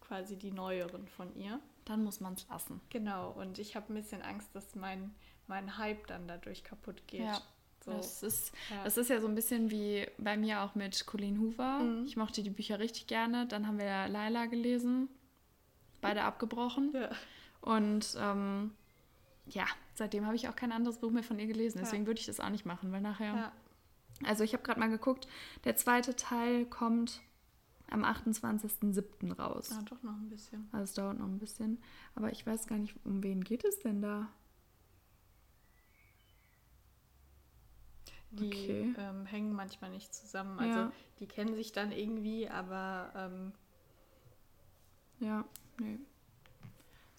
[0.00, 1.60] quasi die neueren von ihr.
[1.84, 2.80] Dann muss man es lassen.
[2.90, 5.14] Genau, und ich habe ein bisschen Angst, dass mein,
[5.46, 7.22] mein Hype dann dadurch kaputt geht.
[7.22, 7.40] Ja.
[7.84, 7.90] So.
[7.90, 8.84] Das, ist, ja.
[8.84, 11.80] das ist ja so ein bisschen wie bei mir auch mit Colleen Hoover.
[11.80, 12.06] Mhm.
[12.06, 13.46] Ich mochte die Bücher richtig gerne.
[13.48, 15.08] Dann haben wir Laila gelesen.
[16.00, 16.92] Beide abgebrochen.
[16.94, 17.10] Ja.
[17.62, 18.72] Und ähm,
[19.46, 21.78] ja, seitdem habe ich auch kein anderes Buch mehr von ihr gelesen.
[21.80, 22.06] Deswegen ja.
[22.08, 23.34] würde ich das auch nicht machen, weil nachher.
[23.34, 23.52] Ja.
[24.24, 25.26] Also ich habe gerade mal geguckt,
[25.64, 27.22] der zweite Teil kommt
[27.90, 29.34] am 28.07.
[29.34, 29.70] raus.
[29.70, 30.68] Ja, doch noch ein bisschen.
[30.72, 31.82] Also es dauert noch ein bisschen.
[32.14, 34.28] Aber ich weiß gar nicht, um wen geht es denn da?
[38.30, 38.94] Die okay.
[38.96, 40.58] ähm, hängen manchmal nicht zusammen.
[40.58, 40.92] Also ja.
[41.20, 43.52] die kennen sich dann irgendwie, aber ähm,
[45.20, 45.44] ja,
[45.78, 45.98] nee.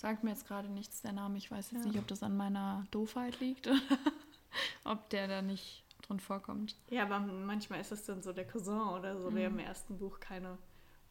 [0.04, 1.38] Sagt mir jetzt gerade nichts der Name.
[1.38, 1.88] Ich weiß jetzt ja.
[1.88, 3.80] nicht, ob das an meiner Doofheit liegt oder
[4.84, 6.76] ob der da nicht drin vorkommt.
[6.90, 9.36] Ja, aber manchmal ist es dann so der Cousin oder so, mhm.
[9.36, 10.58] der im ersten Buch keine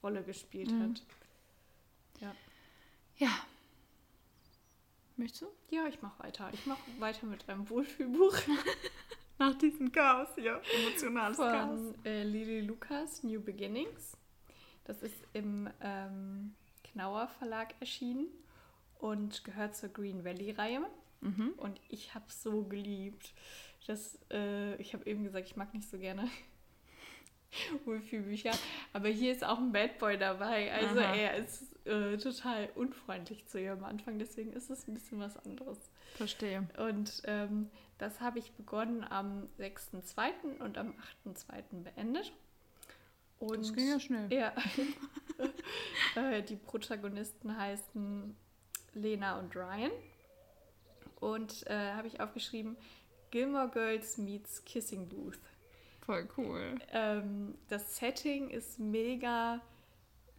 [0.02, 0.82] Rolle gespielt mhm.
[0.82, 1.02] hat.
[2.20, 2.34] Ja.
[3.16, 3.30] Ja.
[5.16, 5.46] Möchtest du?
[5.70, 6.50] Ja, ich mache weiter.
[6.52, 8.36] Ich mache weiter mit einem Wohlfühlbuch.
[9.38, 10.60] Nach diesem Chaos hier.
[10.82, 11.94] Emotionales Von, Chaos.
[12.04, 14.18] Äh, Lili Lukas, New Beginnings.
[14.84, 18.26] Das ist im ähm, Knauer Verlag erschienen
[19.02, 20.80] und gehört zur Green Valley-Reihe.
[21.20, 21.54] Mhm.
[21.56, 23.34] Und ich habe es so geliebt.
[23.86, 26.28] dass äh, ich habe eben gesagt, ich mag nicht so gerne
[27.84, 28.52] Wohlfühlbücher.
[28.92, 30.72] Aber hier ist auch ein Bad Boy dabei.
[30.72, 31.14] Also Aha.
[31.14, 34.20] er ist äh, total unfreundlich zu ihr am Anfang.
[34.20, 35.78] Deswegen ist es ein bisschen was anderes.
[36.14, 36.68] Verstehe.
[36.78, 40.60] Und ähm, das habe ich begonnen am 6.2.
[40.60, 40.94] und am
[41.26, 41.82] 8.2.
[41.82, 42.32] beendet.
[43.40, 44.32] Und das ging ja schnell.
[44.32, 44.54] Ja.
[46.14, 48.36] äh, die Protagonisten heißen
[48.94, 49.90] Lena und Ryan.
[51.20, 52.76] Und äh, habe ich aufgeschrieben,
[53.30, 55.38] Gilmore Girls meets Kissing Booth.
[56.04, 56.74] Voll cool.
[56.92, 59.60] Ähm, das Setting ist mega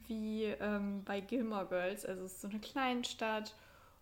[0.07, 2.05] wie ähm, bei Gilmore Girls.
[2.05, 3.55] Also es ist so eine Kleinstadt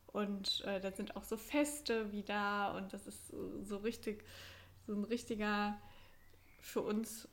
[0.07, 4.23] und äh, da sind auch so Feste wie da und das ist so, so richtig,
[4.87, 5.77] so ein richtiger
[6.59, 7.27] für uns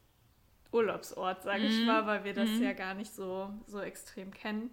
[0.70, 4.70] Urlaubsort, sage ich mal, weil wir das ja gar nicht so, so extrem kennen.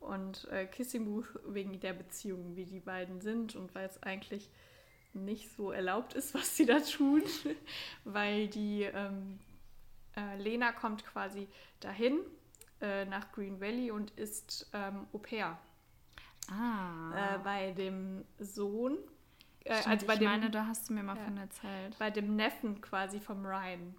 [0.00, 4.48] Und äh, Kissing Booth wegen der Beziehung, wie die beiden sind und weil es eigentlich
[5.12, 7.22] nicht so erlaubt ist, was sie da tun,
[8.04, 9.38] weil die ähm,
[10.16, 11.48] äh, Lena kommt quasi
[11.80, 12.18] dahin
[12.80, 15.58] äh, nach Green Valley und ist ähm, Au pair
[16.50, 17.34] Ah.
[17.34, 18.96] äh, bei dem Sohn.
[19.64, 21.98] Äh, Stimmt, also bei ich dem, meine, da hast du mir mal von erzählt.
[21.98, 23.94] bei dem Neffen quasi vom Ryan.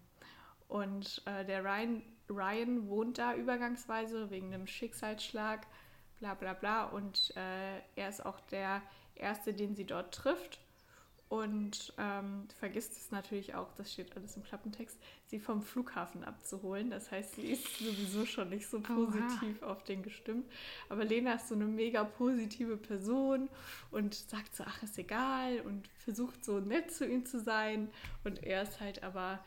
[0.67, 5.67] Und äh, der Ryan, Ryan wohnt da übergangsweise wegen einem Schicksalsschlag,
[6.19, 6.85] bla bla bla.
[6.85, 8.81] Und äh, er ist auch der
[9.15, 10.59] Erste, den sie dort trifft.
[11.29, 16.89] Und ähm, vergisst es natürlich auch, das steht alles im Klappentext, sie vom Flughafen abzuholen.
[16.89, 20.51] Das heißt, sie ist sowieso schon nicht so positiv auf den gestimmt.
[20.89, 23.47] Aber Lena ist so eine mega positive Person
[23.91, 27.91] und sagt so, ach, ist egal und versucht so nett zu ihm zu sein.
[28.23, 29.39] Und er ist halt aber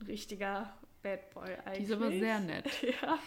[0.00, 1.76] ein richtiger Bad Boy eigentlich.
[1.76, 2.70] Die ist aber sehr nett.
[3.02, 3.18] Ja.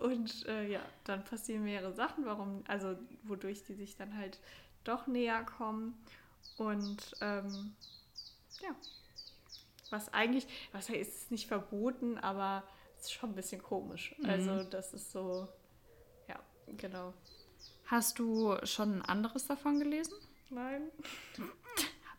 [0.00, 4.38] Und äh, ja, dann passieren mehrere Sachen, warum, also wodurch die sich dann halt
[4.84, 5.94] doch näher kommen.
[6.56, 7.74] Und ähm,
[8.62, 8.74] ja,
[9.90, 12.64] was eigentlich, was ist nicht verboten, aber
[12.96, 14.14] es ist schon ein bisschen komisch.
[14.24, 15.48] Also das ist so,
[16.28, 16.38] ja,
[16.76, 17.14] genau.
[17.86, 20.14] Hast du schon ein anderes davon gelesen?
[20.50, 20.90] Nein.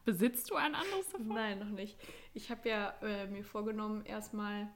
[0.06, 1.30] Besitzt du ein anderes davon?
[1.30, 1.98] Nein, noch nicht.
[2.34, 4.68] Ich habe ja äh, mir vorgenommen, erstmal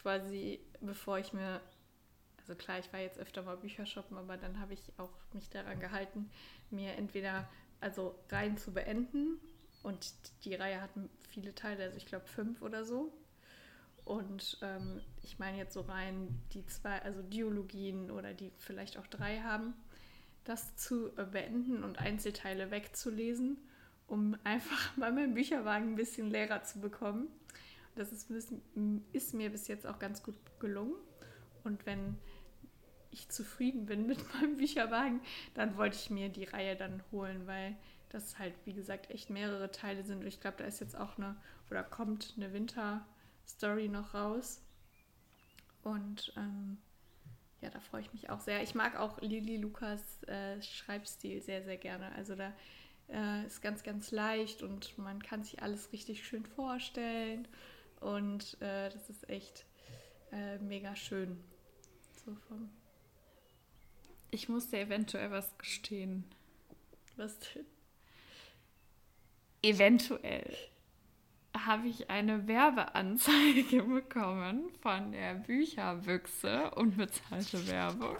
[0.00, 1.60] quasi, bevor ich mir,
[2.38, 5.50] also klar, ich war jetzt öfter mal Bücher shoppen, aber dann habe ich auch mich
[5.50, 6.30] daran gehalten,
[6.70, 7.48] mir entweder
[7.80, 9.38] also Reihen zu beenden
[9.82, 10.12] und
[10.44, 10.90] die Reihe hat
[11.28, 13.12] viele Teile, also ich glaube fünf oder so.
[14.04, 19.06] Und ähm, ich meine jetzt so Reihen, die zwei, also Diologien oder die vielleicht auch
[19.06, 19.74] drei haben,
[20.44, 23.58] das zu äh, beenden und Einzelteile wegzulesen,
[24.06, 27.28] um einfach mal meinen Bücherwagen ein bisschen leerer zu bekommen.
[27.94, 28.30] Das ist,
[29.12, 30.94] ist mir bis jetzt auch ganz gut gelungen.
[31.64, 32.16] Und wenn
[33.10, 35.20] ich zufrieden bin mit meinem Bücherwagen,
[35.54, 37.76] dann wollte ich mir die Reihe dann holen, weil
[38.10, 40.20] das halt, wie gesagt, echt mehrere Teile sind.
[40.20, 41.36] Und ich glaube, da ist jetzt auch eine,
[41.70, 44.62] oder kommt eine Winter-Story noch raus.
[45.82, 46.78] Und ähm,
[47.60, 48.62] ja, da freue ich mich auch sehr.
[48.62, 52.12] Ich mag auch Lili Lukas äh, Schreibstil sehr, sehr gerne.
[52.12, 52.52] Also da
[53.08, 57.48] äh, ist ganz, ganz leicht und man kann sich alles richtig schön vorstellen.
[58.00, 59.64] Und äh, das ist echt
[60.32, 61.42] äh, mega schön.
[62.24, 62.70] So vom,
[64.30, 66.24] Ich muss dir eventuell was gestehen.
[67.16, 67.66] was denn?
[69.62, 70.56] Eventuell
[71.66, 78.16] habe ich eine Werbeanzeige bekommen von der Bücherbüchse und bezahlte Werbung.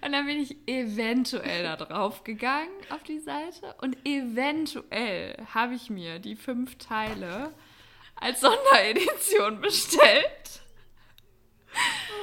[0.00, 5.90] Und dann bin ich eventuell da drauf gegangen auf die Seite und eventuell habe ich
[5.90, 7.52] mir die fünf Teile
[8.22, 10.62] als Sonderedition bestellt.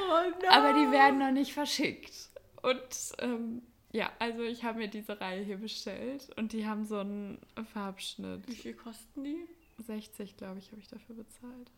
[0.09, 0.47] Oh!
[0.49, 2.29] Aber die werden noch nicht verschickt.
[2.61, 6.99] Und ähm, ja, also ich habe mir diese Reihe hier bestellt und die haben so
[6.99, 7.39] einen
[7.73, 8.47] Farbschnitt.
[8.47, 9.47] Wie viel kosten die?
[9.79, 11.71] 60, glaube ich, habe ich dafür bezahlt.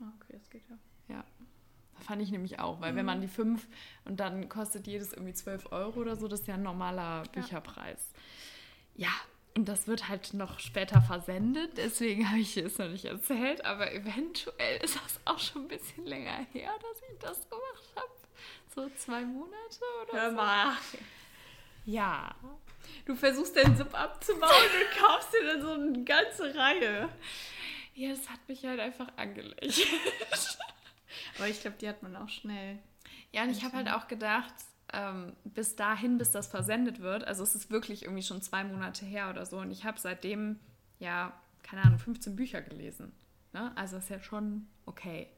[0.00, 0.78] Ah, okay, das geht ja.
[1.16, 1.24] Ja.
[2.00, 3.68] Fand ich nämlich auch, weil wenn man die fünf
[4.06, 8.12] und dann kostet jedes irgendwie 12 Euro oder so, das ist ja ein normaler Bücherpreis.
[8.94, 9.12] Ja,
[9.56, 13.92] und das wird halt noch später versendet, deswegen habe ich es noch nicht erzählt, aber
[13.92, 18.10] eventuell ist das auch schon ein bisschen länger her, dass ich das gemacht habe.
[18.74, 20.36] So zwei Monate oder Hör so.
[20.36, 20.76] mal.
[21.84, 22.34] Ja.
[23.04, 27.08] Du versuchst den Sub abzubauen und kaufst dir dann so eine ganze Reihe.
[27.94, 29.86] Ja, das hat mich halt einfach angelegt.
[31.36, 32.78] Aber ich glaube, die hat man auch schnell.
[33.32, 34.52] Ja, und ich habe halt auch gedacht,
[34.92, 39.04] ähm, bis dahin, bis das versendet wird, also es ist wirklich irgendwie schon zwei Monate
[39.04, 40.58] her oder so und ich habe seitdem,
[40.98, 43.12] ja, keine Ahnung, 15 Bücher gelesen.
[43.52, 43.72] Ne?
[43.76, 45.28] Also ist ja schon okay.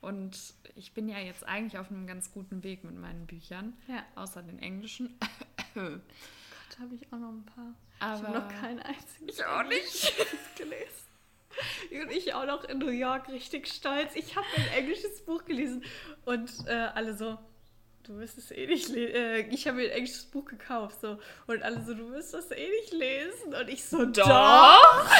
[0.00, 0.38] Und
[0.74, 4.02] ich bin ja jetzt eigentlich auf einem ganz guten Weg mit meinen Büchern, Ja.
[4.16, 5.18] außer den englischen.
[5.74, 6.00] Gott,
[6.78, 7.74] habe ich auch noch ein paar.
[7.96, 9.28] ich Aber habe noch keinen einzigen.
[9.28, 10.12] Ich auch nicht.
[10.58, 11.04] gelesen.
[12.02, 14.14] Und ich auch noch in New York richtig stolz.
[14.14, 15.84] Ich habe ein englisches Buch gelesen
[16.24, 17.38] und äh, alle so,
[18.04, 19.14] du wirst es eh nicht lesen.
[19.14, 22.50] Äh, ich habe mir ein englisches Buch gekauft so und alle so, du wirst das
[22.50, 25.06] eh nicht lesen und ich so, doch.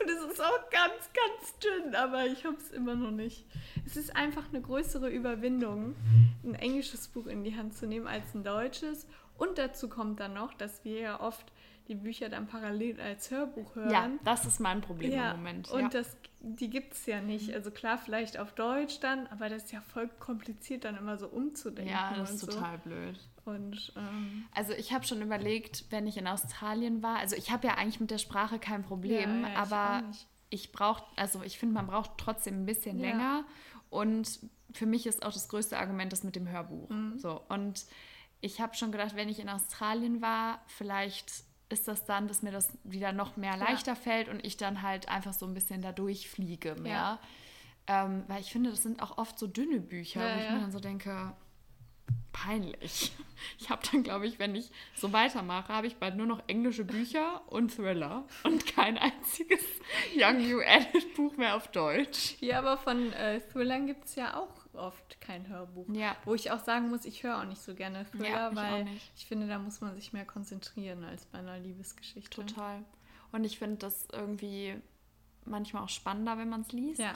[0.00, 3.44] Und es ist auch ganz, ganz dünn, aber ich habe es immer noch nicht.
[3.84, 5.96] Es ist einfach eine größere Überwindung,
[6.44, 9.08] ein englisches Buch in die Hand zu nehmen als ein deutsches.
[9.36, 11.52] Und dazu kommt dann noch, dass wir ja oft
[11.88, 13.90] die Bücher dann parallel als Hörbuch hören.
[13.90, 15.70] Ja, das ist mein Problem Ja, im Moment.
[15.70, 15.88] und ja.
[15.88, 17.52] das, die gibt es ja nicht.
[17.52, 21.26] Also klar, vielleicht auf Deutsch dann, aber das ist ja voll kompliziert, dann immer so
[21.28, 21.92] umzudenken.
[21.92, 23.18] ja, das und ist total blöd.
[23.44, 23.50] So.
[23.50, 27.66] Und ähm, Also ich habe schon überlegt, wenn ich in Australien war, also ich habe
[27.66, 30.26] ja eigentlich mit der Sprache kein Problem, ja, ich aber nicht.
[30.48, 33.44] ich brauche, also ich finde, man braucht trotzdem ein bisschen länger.
[33.90, 34.40] Und
[34.72, 36.88] für mich ist auch das größte Argument das mit dem Hörbuch.
[36.88, 37.18] Mhm.
[37.18, 37.42] So.
[37.50, 37.84] Und
[38.40, 41.30] ich habe schon gedacht, wenn ich in Australien war, vielleicht
[41.68, 43.64] ist das dann, dass mir das wieder noch mehr Ja.
[43.70, 47.18] leichter fällt und ich dann halt einfach so ein bisschen da durchfliege mehr.
[47.86, 50.52] Ähm, weil ich finde, das sind auch oft so dünne Bücher, Ja, wo ich ja.
[50.52, 51.32] mir dann so denke,
[52.32, 53.12] peinlich.
[53.58, 56.84] Ich habe dann, glaube ich, wenn ich so weitermache, habe ich bald nur noch englische
[56.84, 59.60] Bücher und Thriller und kein einziges
[60.16, 62.36] Young New Adult Buch mehr auf Deutsch.
[62.40, 65.86] Ja, aber von äh, Thrillern gibt es ja auch oft kein Hörbuch.
[65.92, 66.16] Ja.
[66.24, 69.26] Wo ich auch sagen muss, ich höre auch nicht so gerne Thriller, Ja, weil ich
[69.26, 72.30] finde, da muss man sich mehr konzentrieren als bei einer Liebesgeschichte.
[72.46, 72.84] Total.
[73.32, 74.74] Und ich finde das irgendwie
[75.44, 77.00] manchmal auch spannender, wenn man es liest.
[77.00, 77.14] Ja.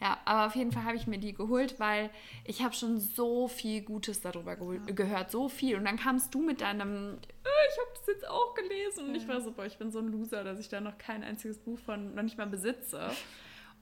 [0.00, 2.10] Ja, aber auf jeden Fall habe ich mir die geholt, weil
[2.44, 5.76] ich habe schon so viel Gutes darüber gehol- gehört, so viel.
[5.76, 9.08] Und dann kamst du mit deinem, äh, ich habe das jetzt auch gelesen.
[9.08, 11.22] Und ich war so, boah, ich bin so ein Loser, dass ich da noch kein
[11.22, 13.08] einziges Buch von, noch nicht mal besitze.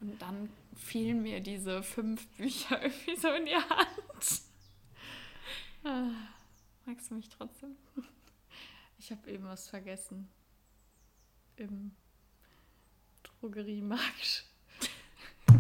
[0.03, 4.43] Und dann fielen mir diese fünf Bücher irgendwie so in die Hand.
[5.85, 6.11] Ah,
[6.85, 7.77] Magst du mich trotzdem?
[8.99, 10.29] Ich habe eben was vergessen.
[11.57, 11.93] Im
[13.23, 14.45] Drogeriemarkt.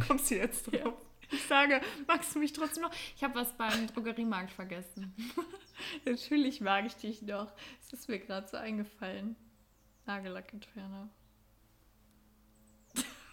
[0.07, 0.75] Kommst du jetzt drauf?
[0.75, 0.93] Ja.
[1.31, 2.93] Ich sage, magst du mich trotzdem noch?
[3.17, 5.15] Ich habe was beim Drogeriemarkt vergessen.
[6.05, 7.53] Natürlich mag ich dich noch.
[7.81, 9.37] Es ist mir gerade so eingefallen.
[10.07, 11.09] Nagellackentferner.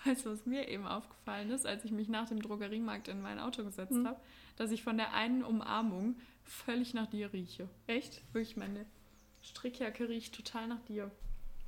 [0.05, 3.39] Weißt du, was mir eben aufgefallen ist, als ich mich nach dem Drogeriemarkt in mein
[3.39, 4.07] Auto gesetzt Hm.
[4.07, 4.19] habe?
[4.55, 7.67] Dass ich von der einen Umarmung völlig nach dir rieche.
[7.88, 8.21] Echt?
[8.33, 8.85] Wirklich, meine
[9.41, 11.12] Strickjacke riecht total nach dir.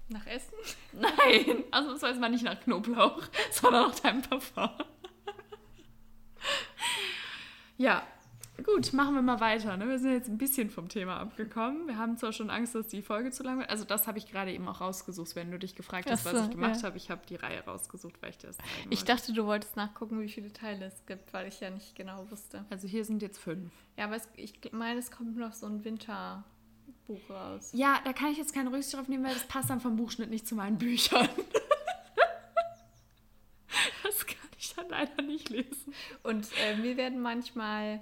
[0.09, 0.53] Nach Essen?
[0.93, 4.69] Nein, ausnahmsweise mal nicht nach Knoblauch, sondern nach deinem Parfum.
[7.77, 8.05] ja,
[8.63, 9.77] gut, machen wir mal weiter.
[9.77, 9.87] Ne?
[9.87, 11.87] Wir sind jetzt ein bisschen vom Thema abgekommen.
[11.87, 13.69] Wir haben zwar schon Angst, dass die Folge zu lang wird.
[13.69, 16.39] Also das habe ich gerade eben auch rausgesucht, wenn du dich gefragt hast, Ach was
[16.39, 16.83] so, ich gemacht ja.
[16.83, 16.97] habe.
[16.97, 18.57] Ich habe die Reihe rausgesucht, weil ich das
[18.89, 19.05] Ich wollte.
[19.05, 22.65] dachte, du wolltest nachgucken, wie viele Teile es gibt, weil ich ja nicht genau wusste.
[22.69, 23.71] Also hier sind jetzt fünf.
[23.97, 26.43] Ja, aber es, ich meine, es kommt noch so ein Winterbuch
[27.29, 27.71] raus.
[27.73, 30.29] Ja, da kann ich jetzt keine Rücksicht drauf nehmen, weil das passt dann vom Buchschnitt
[30.29, 31.27] nicht zu meinen Büchern.
[34.03, 35.93] das kann ich dann leider nicht lesen.
[36.23, 38.01] Und äh, mir werden manchmal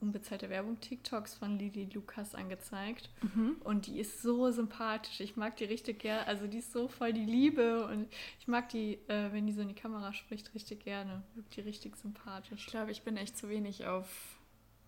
[0.00, 3.10] unbezahlte Werbung TikToks von Lili Lukas angezeigt.
[3.64, 5.20] Und die ist so sympathisch.
[5.20, 6.26] Ich mag die richtig gerne.
[6.26, 7.86] Also die ist so voll die Liebe.
[7.86, 8.08] Und
[8.38, 11.22] ich mag die, äh, wenn die so in die Kamera spricht, richtig gerne.
[11.34, 12.66] Wirkt die richtig Ich sympathisch.
[12.66, 14.08] glaube, ich bin echt zu wenig auf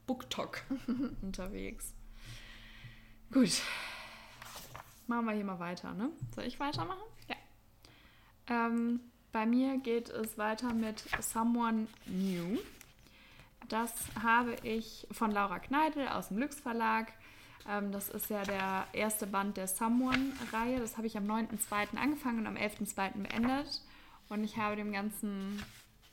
[0.06, 0.62] BookTok
[1.22, 1.94] unterwegs.
[3.32, 3.60] Gut.
[5.06, 6.10] Machen wir hier mal weiter, ne?
[6.34, 7.02] Soll ich weitermachen?
[7.28, 7.36] Ja.
[8.48, 9.00] Ähm,
[9.32, 12.58] bei mir geht es weiter mit Someone New.
[13.68, 17.12] Das habe ich von Laura Kneidel aus dem Lüx Verlag.
[17.68, 20.80] Ähm, das ist ja der erste Band der Someone-Reihe.
[20.80, 21.96] Das habe ich am 9.2.
[21.96, 23.22] angefangen und am 11.2.
[23.22, 23.82] beendet.
[24.28, 25.62] Und ich habe dem Ganzen,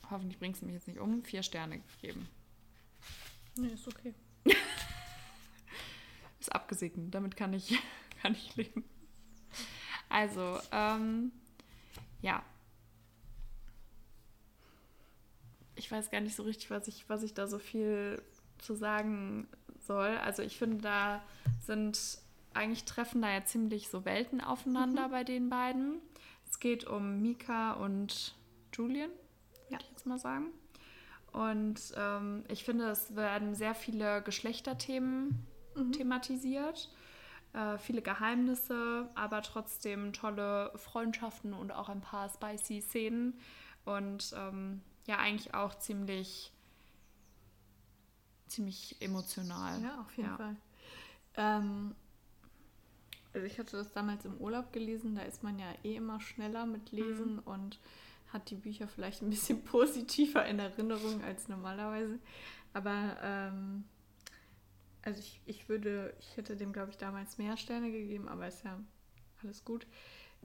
[0.09, 2.27] hoffentlich bringst du mich jetzt nicht um, vier Sterne gegeben.
[3.55, 4.13] Nee, ist okay.
[6.39, 7.77] Ist abgesegnet, damit kann ich,
[8.21, 8.85] kann ich leben.
[10.07, 11.33] Also, ähm,
[12.21, 12.41] ja.
[15.79, 18.21] Ich weiß gar nicht so richtig, was ich, was ich da so viel
[18.57, 19.47] zu sagen
[19.79, 20.17] soll.
[20.17, 21.21] Also ich finde, da
[21.65, 22.19] sind
[22.53, 25.99] eigentlich treffen da ja ziemlich so Welten aufeinander bei den beiden.
[26.49, 28.35] Es geht um Mika und
[28.73, 29.77] Julian, würde Ja.
[29.79, 30.47] ich jetzt mal sagen.
[31.31, 35.45] Und ähm, ich finde, es werden sehr viele Geschlechterthemen
[35.93, 36.89] thematisiert.
[37.53, 43.39] Äh, viele Geheimnisse, aber trotzdem tolle Freundschaften und auch ein paar spicy Szenen.
[43.85, 46.51] Und ähm, ja, eigentlich auch ziemlich,
[48.47, 49.81] ziemlich emotional.
[49.81, 50.37] Ja, auf jeden Ja.
[50.37, 50.55] Fall.
[51.35, 51.95] Ähm,
[53.33, 56.65] also ich hatte das damals im Urlaub gelesen, da ist man ja eh immer schneller
[56.65, 57.39] mit Lesen Mhm.
[57.45, 57.79] und
[58.33, 62.19] hat die Bücher vielleicht ein bisschen positiver in Erinnerung als normalerweise.
[62.73, 63.83] Aber ähm,
[65.03, 68.63] also ich, ich würde, ich hätte dem, glaube ich, damals mehr Sterne gegeben, aber ist
[68.63, 68.79] ja
[69.43, 69.87] alles gut.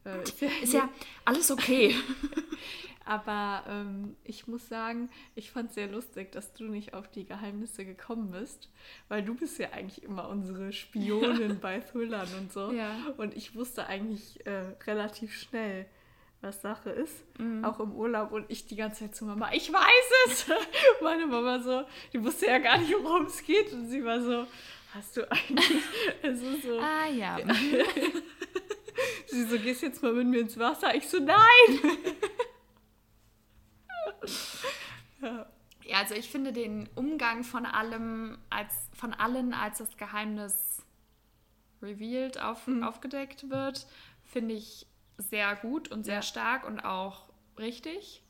[0.04, 0.88] Äh, ist ja, Ist ja
[1.24, 1.94] alles okay.
[3.06, 7.24] aber ähm, ich muss sagen, ich fand es sehr lustig, dass du nicht auf die
[7.26, 8.70] Geheimnisse gekommen bist,
[9.08, 12.72] weil du bist ja eigentlich immer unsere Spionin bei Thrillern und so.
[12.72, 12.96] Ja.
[13.16, 15.86] Und ich wusste eigentlich äh, relativ schnell,
[16.40, 17.64] was Sache ist, Mhm.
[17.64, 18.30] auch im Urlaub.
[18.32, 20.46] Und ich die ganze Zeit zu Mama, ich weiß es!
[21.02, 23.72] Meine Mama so, die wusste ja gar nicht, worum es geht.
[23.72, 24.46] Und sie war so,
[24.94, 25.82] hast du eigentlich,
[26.22, 27.38] es ist so, ah ja.
[29.26, 30.94] sie so, gehst jetzt mal mit mir ins Wasser?
[30.94, 31.38] Ich so, nein!
[35.22, 35.46] ja.
[35.86, 40.82] Ja, also ich finde den Umgang von allem als von allen als das Geheimnis
[41.82, 43.86] revealed auf, aufgedeckt wird,
[44.24, 44.86] finde ich
[45.18, 46.22] sehr gut und sehr Ja.
[46.22, 47.28] stark und auch
[47.58, 48.22] richtig.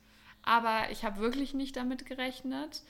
[0.43, 2.83] Aber ich habe wirklich nicht damit gerechnet.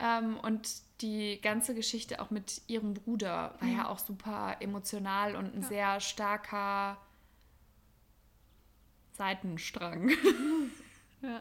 [0.00, 0.68] Ähm, und
[1.00, 5.68] die ganze Geschichte auch mit ihrem Bruder war ja auch super emotional und ein ja.
[5.68, 6.98] sehr starker
[9.16, 10.10] Seitenstrang.
[11.22, 11.40] ja.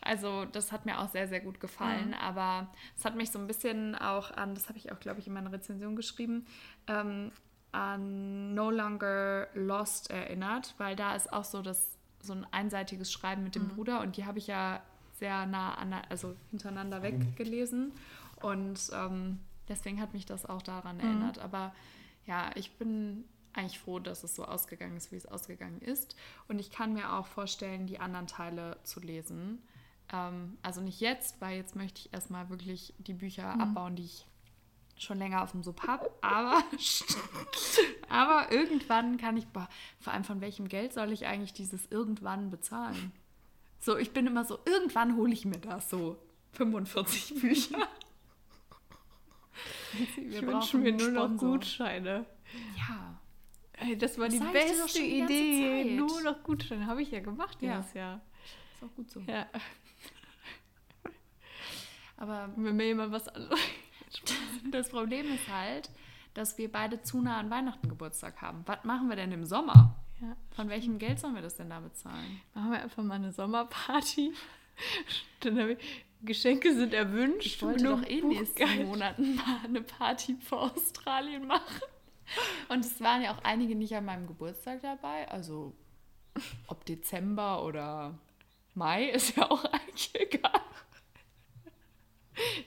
[0.00, 2.08] Also das hat mir auch sehr, sehr gut gefallen.
[2.08, 2.14] Mhm.
[2.14, 5.28] Aber es hat mich so ein bisschen auch an, das habe ich auch, glaube ich,
[5.28, 6.46] in meiner Rezension geschrieben,
[6.88, 7.30] ähm,
[7.70, 13.42] an No Longer Lost erinnert, weil da ist auch so das so ein einseitiges Schreiben
[13.42, 13.68] mit dem mhm.
[13.68, 14.80] Bruder und die habe ich ja
[15.18, 17.92] sehr nah an, also hintereinander weggelesen
[18.40, 21.02] und ähm, deswegen hat mich das auch daran mhm.
[21.02, 21.38] erinnert.
[21.38, 21.74] Aber
[22.26, 23.24] ja, ich bin
[23.54, 26.16] eigentlich froh, dass es so ausgegangen ist, wie es ausgegangen ist.
[26.48, 29.62] Und ich kann mir auch vorstellen, die anderen Teile zu lesen.
[30.12, 33.60] Ähm, also nicht jetzt, weil jetzt möchte ich erstmal wirklich die Bücher mhm.
[33.60, 34.26] abbauen, die ich
[34.96, 36.10] schon länger auf dem Sub habe.
[36.20, 36.62] Aber,
[38.08, 39.68] aber irgendwann kann ich, boah,
[40.00, 43.12] vor allem von welchem Geld soll ich eigentlich dieses irgendwann bezahlen?
[43.80, 46.16] So, ich bin immer so, irgendwann hole ich mir das so.
[46.52, 47.88] 45 Bücher.
[50.16, 52.26] Wir ich wünsche mir nur noch Gutscheine.
[52.76, 53.11] Ja.
[53.82, 55.96] Ey, das war das die beste Idee.
[55.96, 56.86] Nur noch Gutscheine.
[56.86, 58.00] Habe ich ja gemacht dieses ja.
[58.00, 58.20] Jahr.
[58.74, 59.20] Ist auch gut so.
[59.20, 59.46] Ja.
[62.16, 63.60] Aber wenn mir jemand was anderes.
[64.70, 65.90] das Problem ist halt,
[66.34, 68.62] dass wir beide zu nah an Weihnachten Geburtstag haben.
[68.66, 69.96] Was machen wir denn im Sommer?
[70.20, 70.36] Ja.
[70.54, 72.40] Von welchem Geld sollen wir das denn da bezahlen?
[72.54, 74.32] Machen wir einfach mal eine Sommerparty.
[75.40, 77.46] Dann habe ich, Geschenke sind erwünscht.
[77.46, 81.82] Ich wollte doch eh in den nächsten Monaten mal eine Party vor Australien machen.
[82.68, 85.28] Und es waren ja auch einige nicht an meinem Geburtstag dabei.
[85.28, 85.74] Also
[86.66, 88.18] ob Dezember oder
[88.74, 90.60] Mai ist ja auch eigentlich egal.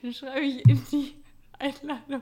[0.01, 1.23] Dann schreibe ich in die
[1.57, 2.21] Einladung.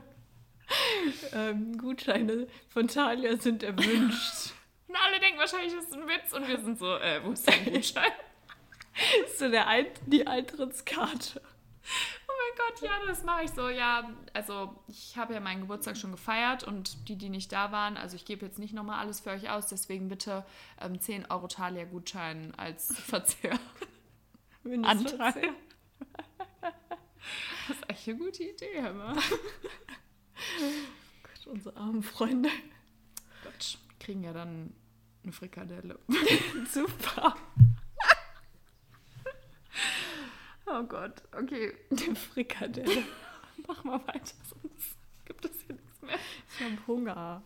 [1.32, 4.54] Ähm, Gutscheine von Thalia sind erwünscht.
[4.88, 7.46] Und alle denken wahrscheinlich, das ist ein Witz und wir sind so, äh, wo ist
[7.46, 8.12] dein Gutschein?
[9.36, 11.42] so der Ein die Eintrittskarte.
[12.56, 13.68] Gott, ja, das mache ich so.
[13.68, 17.96] Ja, also ich habe ja meinen Geburtstag schon gefeiert und die, die nicht da waren,
[17.96, 20.44] also ich gebe jetzt nicht nochmal alles für euch aus, deswegen bitte
[20.80, 23.58] ähm, 10 Euro Thalia-Gutschein als Verzehr.
[24.82, 25.52] Anteil.
[27.66, 29.14] Das ist echt eine gute Idee, Hammer.
[31.22, 32.50] Gott, unsere armen Freunde.
[33.42, 34.74] Gott, kriegen ja dann
[35.22, 35.98] eine Frikadelle.
[36.70, 37.34] Super.
[40.76, 41.72] Oh Gott, okay.
[41.90, 43.04] Die Frikadelle.
[43.68, 46.18] Mach mal weiter, sonst gibt es hier nichts mehr.
[46.50, 47.42] Ich habe Hunger.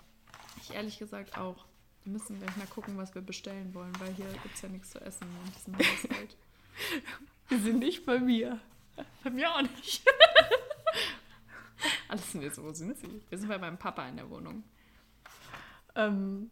[0.63, 1.67] Ich ehrlich gesagt auch.
[2.05, 4.91] Wir müssen gleich mal gucken, was wir bestellen wollen, weil hier gibt es ja nichts
[4.93, 6.37] zu essen in diesem Haushalt.
[7.49, 8.61] Wir sind nicht bei mir.
[9.23, 10.03] Bei mir auch nicht.
[12.09, 13.23] Alles sind jetzt, wo sind sie?
[13.29, 14.65] Wir sind bei meinem Papa in der Wohnung.
[15.95, 16.51] Ähm,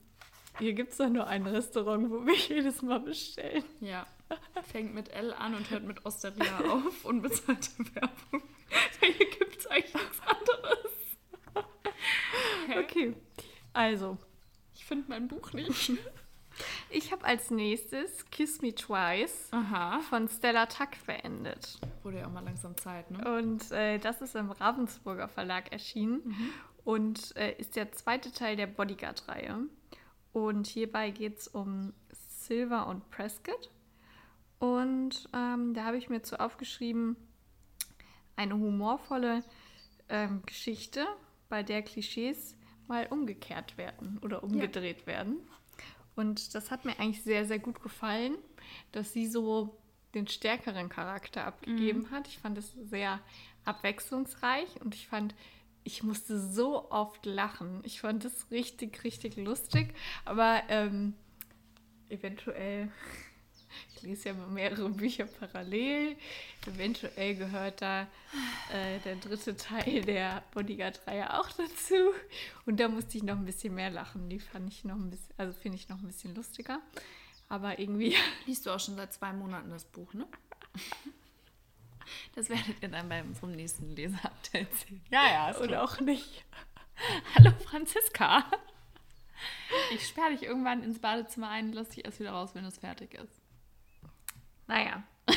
[0.59, 3.65] hier gibt es doch nur ein Restaurant, wo wir jedes Mal bestellen.
[3.81, 4.07] Ja.
[4.63, 7.05] Fängt mit L an und hört mit Osteria auf.
[7.05, 8.43] Unbezahlte Werbung.
[9.01, 10.93] Hier gibt es eigentlich nichts anderes.
[12.67, 12.79] Hä?
[12.81, 13.15] Okay.
[13.73, 14.19] Also.
[14.75, 15.93] Ich finde mein Buch nicht.
[16.89, 20.01] Ich habe als nächstes Kiss Me Twice Aha.
[20.01, 21.79] von Stella Tuck beendet.
[22.03, 23.37] Wurde ja auch mal langsam Zeit, ne?
[23.37, 26.51] Und äh, das ist im Ravensburger Verlag erschienen mhm.
[26.85, 29.67] und äh, ist der zweite Teil der Bodyguard-Reihe.
[30.33, 33.71] Und hierbei geht es um Silver und Prescott.
[34.59, 37.17] Und ähm, da habe ich mir zu aufgeschrieben,
[38.37, 39.43] eine humorvolle
[40.09, 41.07] ähm, Geschichte,
[41.49, 42.57] bei der Klischees
[42.89, 45.07] mal umgekehrt werden oder umgedreht ja.
[45.07, 45.39] werden.
[46.15, 48.37] Und das hat mir eigentlich sehr, sehr gut gefallen,
[48.93, 49.77] dass sie so
[50.15, 52.11] den stärkeren Charakter abgegeben mhm.
[52.11, 52.27] hat.
[52.27, 53.21] Ich fand es sehr
[53.65, 55.35] abwechslungsreich und ich fand,
[55.85, 57.83] ich musste so oft lachen.
[57.85, 59.95] Ich fand es richtig, richtig lustig,
[60.25, 61.15] aber ähm,
[62.09, 62.91] eventuell
[63.95, 66.17] ich lese ja mehrere Bücher parallel.
[66.67, 68.03] Eventuell gehört da
[68.73, 71.95] äh, der dritte Teil der Bodyguard-Reihe auch dazu.
[72.65, 74.29] Und da musste ich noch ein bisschen mehr lachen.
[74.29, 76.81] Die fand ich noch ein bisschen, also finde ich noch ein bisschen lustiger.
[77.49, 78.17] Aber irgendwie.
[78.47, 80.27] Liest du auch schon seit zwei Monaten das Buch, ne?
[82.35, 85.01] Das werdet ihr dann bei unserem nächsten Leseupdate sehen.
[85.11, 86.45] Ja, ja, ist Oder auch nicht.
[87.35, 88.45] Hallo Franziska.
[89.93, 93.15] Ich sperre dich irgendwann ins Badezimmer ein, lass dich erst wieder raus, wenn es fertig
[93.15, 93.41] ist.
[94.67, 95.03] Naja.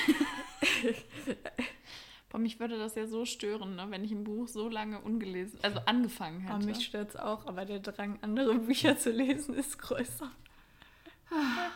[2.30, 5.60] Boah, mich würde das ja so stören, ne, wenn ich ein Buch so lange ungelesen,
[5.64, 6.60] also angefangen hätte.
[6.62, 10.32] Oh, mich stört es auch, aber der Drang, andere Bücher zu lesen, ist größer.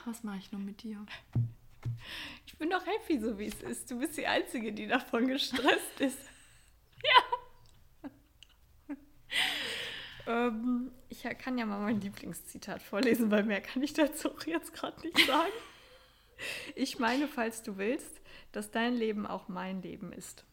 [0.06, 1.04] Was mache ich nur mit dir?
[2.45, 3.89] Ich bin doch happy, so wie es ist.
[3.89, 6.20] Du bist die Einzige, die davon gestresst ist.
[8.88, 8.95] ja.
[10.28, 14.74] ähm, ich kann ja mal mein Lieblingszitat vorlesen, weil mehr kann ich dazu auch jetzt
[14.74, 15.51] gerade nicht sagen.
[16.76, 18.22] Ich meine, falls du willst,
[18.52, 20.46] dass dein Leben auch mein Leben ist.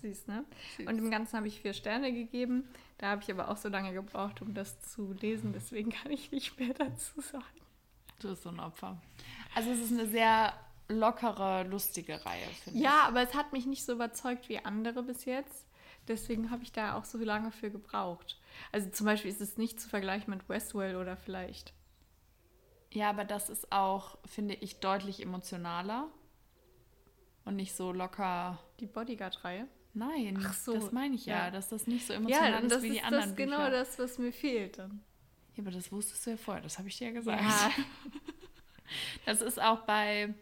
[0.00, 0.44] Siehst, ne?
[0.76, 0.86] Süß.
[0.86, 2.68] Und dem Ganzen habe ich vier Sterne gegeben.
[2.98, 5.52] Da habe ich aber auch so lange gebraucht, um das zu lesen.
[5.52, 7.44] Deswegen kann ich nicht mehr dazu sagen.
[8.20, 9.00] Du bist so ein Opfer.
[9.54, 10.52] Also es ist eine sehr
[10.88, 12.96] lockere, lustige Reihe, finde ja, ich.
[12.96, 15.66] Ja, aber es hat mich nicht so überzeugt wie andere bis jetzt.
[16.08, 18.40] Deswegen habe ich da auch so lange für gebraucht.
[18.72, 21.74] Also zum Beispiel ist es nicht zu vergleichen mit Westwell oder vielleicht.
[22.92, 26.08] Ja, aber das ist auch, finde ich, deutlich emotionaler
[27.44, 28.58] und nicht so locker.
[28.80, 29.68] Die Bodyguard-Reihe?
[29.94, 32.82] Nein, Ach so, das meine ich ja, ja, dass das nicht so emotional ja, ist
[32.82, 33.22] wie die anderen.
[33.22, 35.02] Das ist genau das, was mir fehlt dann.
[35.56, 37.42] Ja, aber das wusstest du ja vorher, das habe ich dir ja gesagt.
[37.42, 37.70] Ja.
[39.26, 40.34] das ist auch bei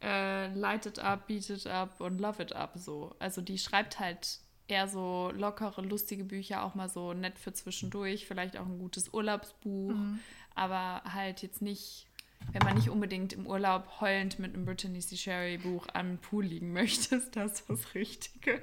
[0.00, 3.14] äh, Light It Up, Beat It Up und Love It Up so.
[3.18, 4.38] Also die schreibt halt
[4.68, 9.12] eher so lockere, lustige Bücher, auch mal so nett für zwischendurch, vielleicht auch ein gutes
[9.12, 10.20] Urlaubsbuch, mhm.
[10.54, 12.06] Aber halt jetzt nicht,
[12.52, 15.16] wenn man nicht unbedingt im Urlaub heulend mit einem Brittany C.
[15.16, 18.62] Sherry Buch am Pool liegen möchte, ist das das Richtige.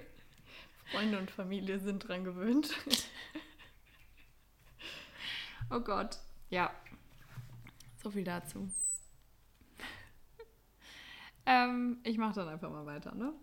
[0.92, 2.72] Freunde und Familie sind dran gewöhnt.
[5.70, 6.18] oh Gott.
[6.50, 6.72] Ja.
[8.02, 8.70] So viel dazu.
[11.46, 13.34] ähm, ich mache dann einfach mal weiter, ne?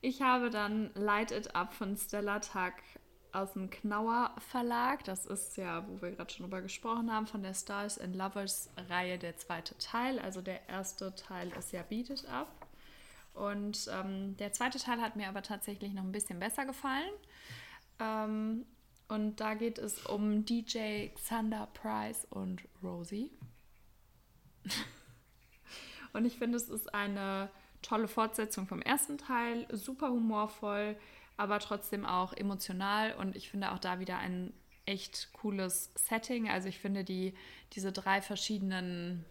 [0.00, 2.74] Ich habe dann Light It Up von Stella Tuck
[3.32, 5.04] aus dem Knauer Verlag.
[5.04, 8.70] Das ist ja, wo wir gerade schon drüber gesprochen haben, von der Stars and Lovers
[8.88, 10.18] Reihe der zweite Teil.
[10.18, 12.66] Also der erste Teil ist ja It Up.
[13.34, 17.12] Und ähm, der zweite Teil hat mir aber tatsächlich noch ein bisschen besser gefallen.
[17.98, 18.66] Ähm,
[19.08, 23.30] und da geht es um DJ Xander Price und Rosie.
[26.12, 30.96] und ich finde, es ist eine tolle Fortsetzung vom ersten Teil, super humorvoll,
[31.36, 33.14] aber trotzdem auch emotional.
[33.14, 34.52] Und ich finde auch da wieder ein
[34.86, 36.48] echt cooles Setting.
[36.48, 37.34] Also ich finde die,
[37.72, 39.24] diese drei verschiedenen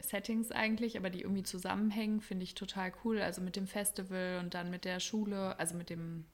[0.00, 3.20] Settings eigentlich, aber die irgendwie zusammenhängen, finde ich total cool.
[3.20, 6.24] Also mit dem Festival und dann mit der Schule, also mit dem,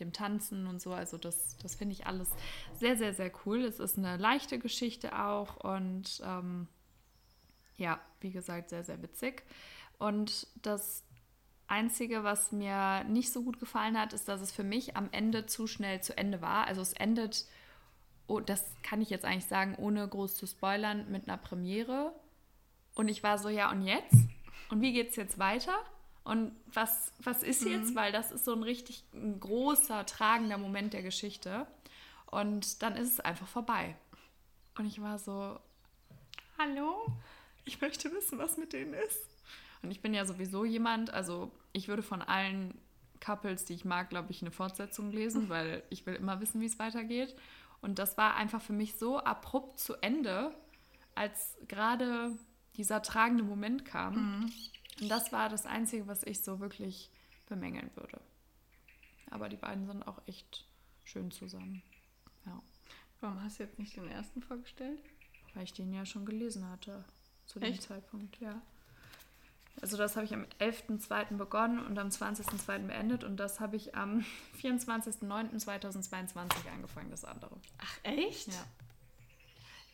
[0.00, 0.92] dem Tanzen und so.
[0.92, 2.30] Also das, das finde ich alles
[2.74, 3.64] sehr, sehr, sehr cool.
[3.64, 6.68] Es ist eine leichte Geschichte auch und ähm,
[7.76, 9.44] ja, wie gesagt, sehr, sehr witzig.
[9.98, 11.04] Und das
[11.68, 15.46] Einzige, was mir nicht so gut gefallen hat, ist, dass es für mich am Ende
[15.46, 16.66] zu schnell zu Ende war.
[16.66, 17.44] Also es endet,
[18.26, 22.12] oh, das kann ich jetzt eigentlich sagen, ohne groß zu spoilern, mit einer Premiere
[22.98, 24.16] und ich war so, ja, und jetzt?
[24.70, 25.78] Und wie geht es jetzt weiter?
[26.24, 27.90] Und was, was ist jetzt?
[27.90, 27.94] Mhm.
[27.94, 31.68] Weil das ist so ein richtig ein großer, tragender Moment der Geschichte.
[32.26, 33.94] Und dann ist es einfach vorbei.
[34.76, 35.60] Und ich war so,
[36.58, 37.06] hallo?
[37.64, 39.28] Ich möchte wissen, was mit denen ist.
[39.82, 42.74] Und ich bin ja sowieso jemand, also ich würde von allen
[43.20, 46.66] Couples, die ich mag, glaube ich, eine Fortsetzung lesen, weil ich will immer wissen, wie
[46.66, 47.34] es weitergeht.
[47.80, 50.54] Und das war einfach für mich so abrupt zu Ende,
[51.14, 52.36] als gerade
[52.76, 54.14] dieser tragende Moment kam.
[54.40, 54.52] Mhm.
[55.00, 57.10] Und das war das Einzige, was ich so wirklich
[57.46, 58.20] bemängeln würde.
[59.30, 60.66] Aber die beiden sind auch echt
[61.04, 61.82] schön zusammen.
[62.46, 62.60] Ja.
[63.20, 65.00] Warum hast du jetzt nicht den ersten vorgestellt?
[65.54, 67.04] Weil ich den ja schon gelesen hatte.
[67.46, 67.82] Zu dem echt?
[67.82, 68.60] Zeitpunkt, ja.
[69.80, 71.36] Also das habe ich am 11.02.
[71.36, 72.86] begonnen und am 20.02.
[72.86, 74.24] beendet und das habe ich am
[74.62, 77.56] 24.09.2022 angefangen, das andere.
[77.78, 78.48] Ach echt?
[78.48, 78.64] Ja.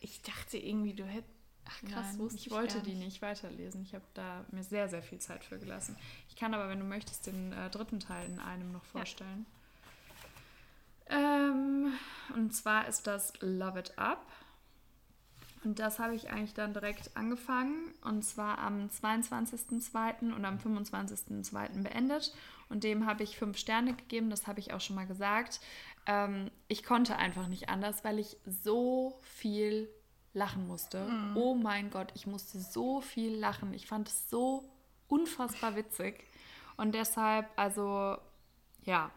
[0.01, 1.33] Ich dachte irgendwie, du hättest
[1.67, 3.81] Ach krass, Nein, wusste ich, ich wollte die nicht weiterlesen.
[3.81, 5.97] Ich habe da mir sehr, sehr viel Zeit für gelassen.
[6.29, 9.47] Ich kann aber, wenn du möchtest, den äh, dritten Teil in einem noch vorstellen.
[11.09, 11.49] Ja.
[11.49, 11.91] Ähm,
[12.35, 14.23] und zwar ist das Love It Up.
[15.65, 17.91] Und das habe ich eigentlich dann direkt angefangen.
[18.03, 20.31] Und zwar am 22.02.
[20.31, 21.81] und am 25.02.
[21.81, 22.33] beendet.
[22.69, 24.29] Und dem habe ich fünf Sterne gegeben.
[24.29, 25.59] Das habe ich auch schon mal gesagt.
[26.05, 29.89] Ähm, ich konnte einfach nicht anders, weil ich so viel
[30.35, 31.05] lachen musste.
[31.05, 31.35] Mhm.
[31.35, 33.73] Oh mein Gott, ich musste so viel lachen.
[33.73, 34.69] Ich fand es so
[35.07, 36.23] unfassbar witzig.
[36.77, 38.17] Und deshalb, also,
[38.83, 39.09] ja,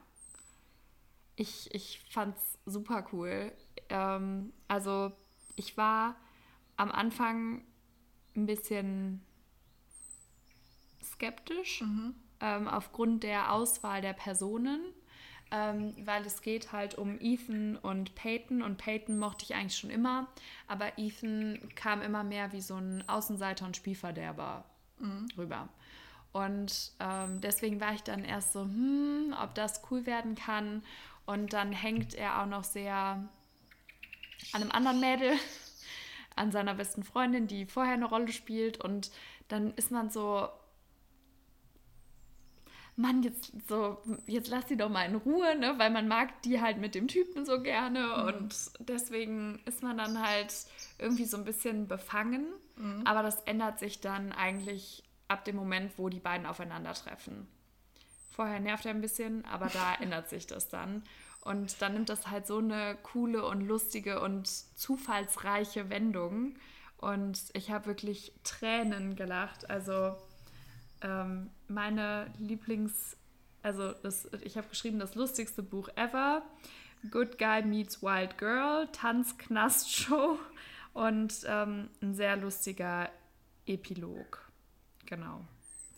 [1.37, 3.53] ich, ich fand es super cool.
[3.91, 5.13] Ähm, also,
[5.55, 6.17] ich war
[6.79, 7.63] am Anfang
[8.35, 9.21] ein bisschen
[11.03, 12.15] skeptisch mhm.
[12.41, 14.81] ähm, aufgrund der Auswahl der Personen
[15.51, 19.91] ähm, weil es geht halt um Ethan und Peyton und Peyton mochte ich eigentlich schon
[19.91, 20.27] immer,
[20.67, 24.65] aber Ethan kam immer mehr wie so ein Außenseiter und Spielverderber
[24.99, 25.29] mhm.
[25.37, 25.69] rüber.
[26.33, 30.83] Und ähm, deswegen war ich dann erst so, hm, ob das cool werden kann.
[31.25, 32.93] Und dann hängt er auch noch sehr
[34.53, 35.33] an einem anderen Mädel,
[36.39, 38.83] an seiner besten Freundin, die vorher eine Rolle spielt.
[38.83, 39.11] Und
[39.49, 40.49] dann ist man so,
[42.99, 45.75] Mann, jetzt so, jetzt lass sie doch mal in Ruhe, ne?
[45.79, 48.27] Weil man mag die halt mit dem Typen so gerne mhm.
[48.27, 50.53] und deswegen ist man dann halt
[50.99, 52.47] irgendwie so ein bisschen befangen.
[52.75, 53.03] Mhm.
[53.07, 57.47] Aber das ändert sich dann eigentlich ab dem Moment, wo die beiden aufeinandertreffen.
[58.33, 61.05] Vorher nervt er ein bisschen, aber da ändert sich das dann.
[61.49, 66.57] Und dann nimmt das halt so eine coole und lustige und zufallsreiche Wendung.
[66.99, 69.71] Und ich habe wirklich Tränen gelacht.
[69.71, 70.15] Also
[71.01, 73.17] ähm, meine Lieblings,
[73.63, 76.43] also das, ich habe geschrieben, das lustigste Buch ever.
[77.11, 80.39] Good Guy Meets Wild Girl, Tanz-Knast-Show
[80.93, 83.09] und ähm, ein sehr lustiger
[83.65, 84.51] Epilog.
[85.07, 85.47] Genau.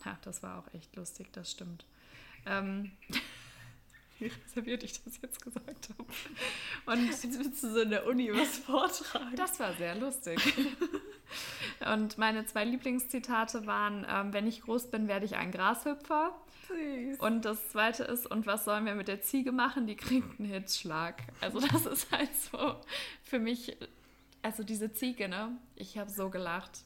[0.05, 1.85] Ja, das war auch echt lustig, das stimmt.
[2.45, 2.93] Ähm,
[4.21, 6.05] wie reserviert ich das jetzt gesagt habe.
[6.85, 9.35] Und jetzt willst du so in der Uni was vortragen.
[9.35, 10.39] Das war sehr lustig.
[11.93, 16.35] Und meine zwei Lieblingszitate waren, ähm, wenn ich groß bin, werde ich ein Grashüpfer.
[16.67, 17.19] Süß.
[17.19, 19.87] Und das zweite ist, und was sollen wir mit der Ziege machen?
[19.87, 21.21] Die kriegt einen Hitzschlag.
[21.41, 22.75] Also das ist halt so
[23.23, 23.77] für mich,
[24.41, 25.57] also diese Ziege, ne?
[25.75, 26.83] Ich habe so gelacht.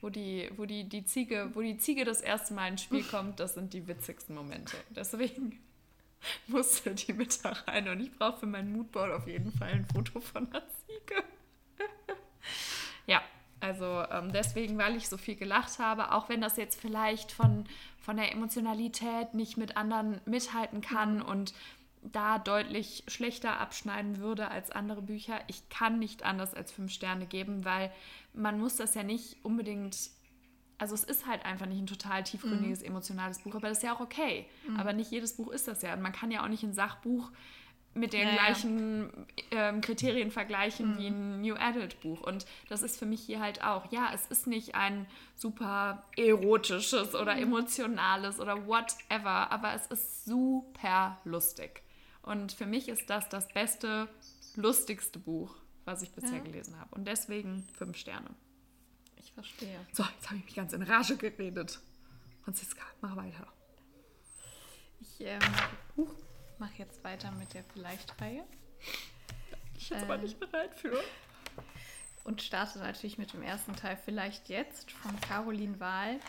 [0.00, 3.40] Wo die, wo die, die Ziege, wo die Ziege das erste Mal ins Spiel kommt,
[3.40, 4.76] das sind die witzigsten Momente.
[4.90, 5.58] Deswegen
[6.46, 9.86] musste die mit da rein und ich brauche für mein Moodboard auf jeden Fall ein
[9.86, 11.24] Foto von der Ziege.
[13.06, 13.22] ja,
[13.60, 17.64] also ähm, deswegen, weil ich so viel gelacht habe, auch wenn das jetzt vielleicht von,
[18.00, 21.22] von der Emotionalität nicht mit anderen mithalten kann mhm.
[21.22, 21.54] und
[22.02, 25.40] da deutlich schlechter abschneiden würde als andere Bücher.
[25.48, 27.92] Ich kann nicht anders als fünf Sterne geben, weil
[28.32, 30.10] man muss das ja nicht unbedingt
[30.78, 32.86] also es ist halt einfach nicht ein total tiefgründiges, mhm.
[32.86, 34.46] emotionales Buch, aber das ist ja auch okay.
[34.66, 34.76] Mhm.
[34.78, 35.92] Aber nicht jedes Buch ist das ja.
[35.94, 37.30] Und man kann ja auch nicht ein Sachbuch
[37.94, 38.36] mit den naja.
[38.36, 40.98] gleichen ähm, Kriterien vergleichen mhm.
[40.98, 42.20] wie ein New Adult Buch.
[42.20, 43.90] Und das ist für mich hier halt auch.
[43.90, 47.42] Ja, es ist nicht ein super erotisches oder mhm.
[47.42, 51.82] emotionales oder whatever, aber es ist super lustig.
[52.22, 54.08] Und für mich ist das das beste,
[54.54, 56.44] lustigste Buch, was ich bisher ja.
[56.44, 56.94] gelesen habe.
[56.94, 58.30] Und deswegen fünf Sterne.
[59.28, 59.78] Ich verstehe.
[59.92, 61.80] So, jetzt habe ich mich ganz in Rage geredet.
[62.44, 63.46] Franziska, mach weiter.
[65.00, 65.40] Ich ähm,
[66.58, 68.44] mache jetzt weiter mit der Vielleicht-Reihe.
[69.76, 70.98] Ich bin äh, aber nicht bereit für.
[72.24, 76.20] Und starte natürlich mit dem ersten Teil Vielleicht jetzt von Caroline Wahl.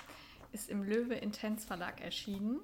[0.51, 2.59] Ist im Löwe Intens Verlag erschienen.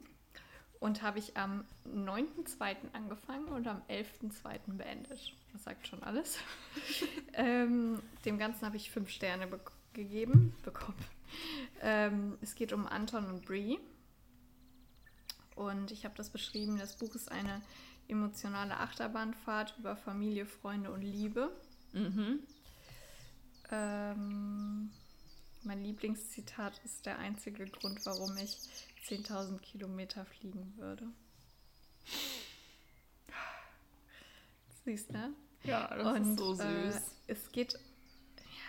[0.81, 2.75] Und habe ich am 9.2.
[2.91, 4.73] angefangen und am 11.2.
[4.75, 5.33] beendet.
[5.53, 6.39] Das sagt schon alles.
[7.33, 11.03] ähm, dem Ganzen habe ich fünf Sterne bekommen gegeben, bekommen.
[11.81, 13.79] Ähm, es geht um Anton und Brie.
[15.55, 17.61] Und ich habe das beschrieben, das Buch ist eine
[18.07, 21.49] emotionale Achterbahnfahrt über Familie, Freunde und Liebe.
[21.93, 22.41] Mhm.
[23.71, 24.91] Ähm,
[25.63, 28.55] mein Lieblingszitat ist der einzige Grund, warum ich
[29.07, 31.07] 10.000 Kilometer fliegen würde.
[34.85, 35.33] Du, ne?
[35.63, 36.63] Ja, das und, ist so süß.
[36.63, 37.79] Äh, es geht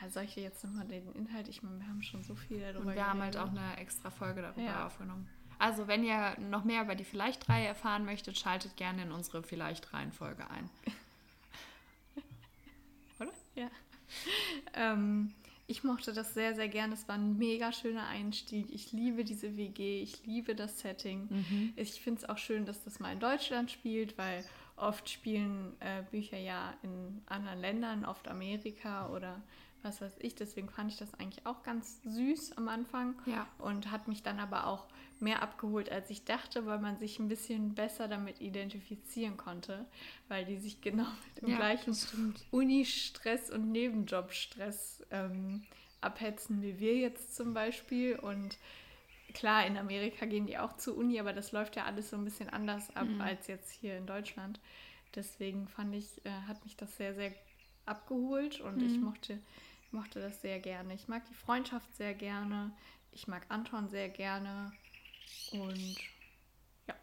[0.01, 1.49] ja, soll ich dir jetzt nochmal den Inhalt?
[1.49, 4.11] Ich meine, wir haben schon so viel darüber Und wir haben halt auch eine extra
[4.11, 4.87] Folge darüber ja.
[4.87, 5.29] aufgenommen.
[5.59, 10.51] Also, wenn ihr noch mehr über die Vielleicht-Reihe erfahren möchtet, schaltet gerne in unsere Vielleicht-Reihenfolge
[10.51, 10.69] ein.
[13.21, 13.33] Oder?
[13.55, 13.71] Ja.
[14.75, 15.33] ähm,
[15.67, 16.95] ich mochte das sehr, sehr gerne.
[16.95, 18.67] Es war ein mega schöner Einstieg.
[18.71, 20.03] Ich liebe diese WG.
[20.03, 21.27] Ich liebe das Setting.
[21.31, 21.73] Mhm.
[21.77, 24.45] Ich finde es auch schön, dass das mal in Deutschland spielt, weil
[24.77, 29.43] oft spielen äh, Bücher ja in anderen Ländern, oft Amerika oder
[29.87, 30.35] was weiß ich.
[30.35, 33.47] Deswegen fand ich das eigentlich auch ganz süß am Anfang ja.
[33.59, 34.87] und hat mich dann aber auch
[35.19, 39.87] mehr abgeholt, als ich dachte, weil man sich ein bisschen besser damit identifizieren konnte,
[40.29, 45.63] weil die sich genau mit dem ja, gleichen Uni-Stress und Nebenjob-Stress ähm,
[46.01, 48.19] abhetzen wie wir jetzt zum Beispiel.
[48.19, 48.59] Und
[49.33, 52.25] klar, in Amerika gehen die auch zur Uni, aber das läuft ja alles so ein
[52.25, 53.21] bisschen anders ab mhm.
[53.21, 54.61] als jetzt hier in Deutschland.
[55.15, 57.33] Deswegen fand ich, äh, hat mich das sehr, sehr
[57.87, 58.87] abgeholt und mhm.
[58.87, 59.39] ich mochte
[59.93, 60.95] mochte das sehr gerne.
[60.95, 62.73] Ich mag die Freundschaft sehr gerne.
[63.13, 64.73] Ich mag Anton sehr gerne.
[65.53, 65.97] Und
[66.87, 66.95] ja,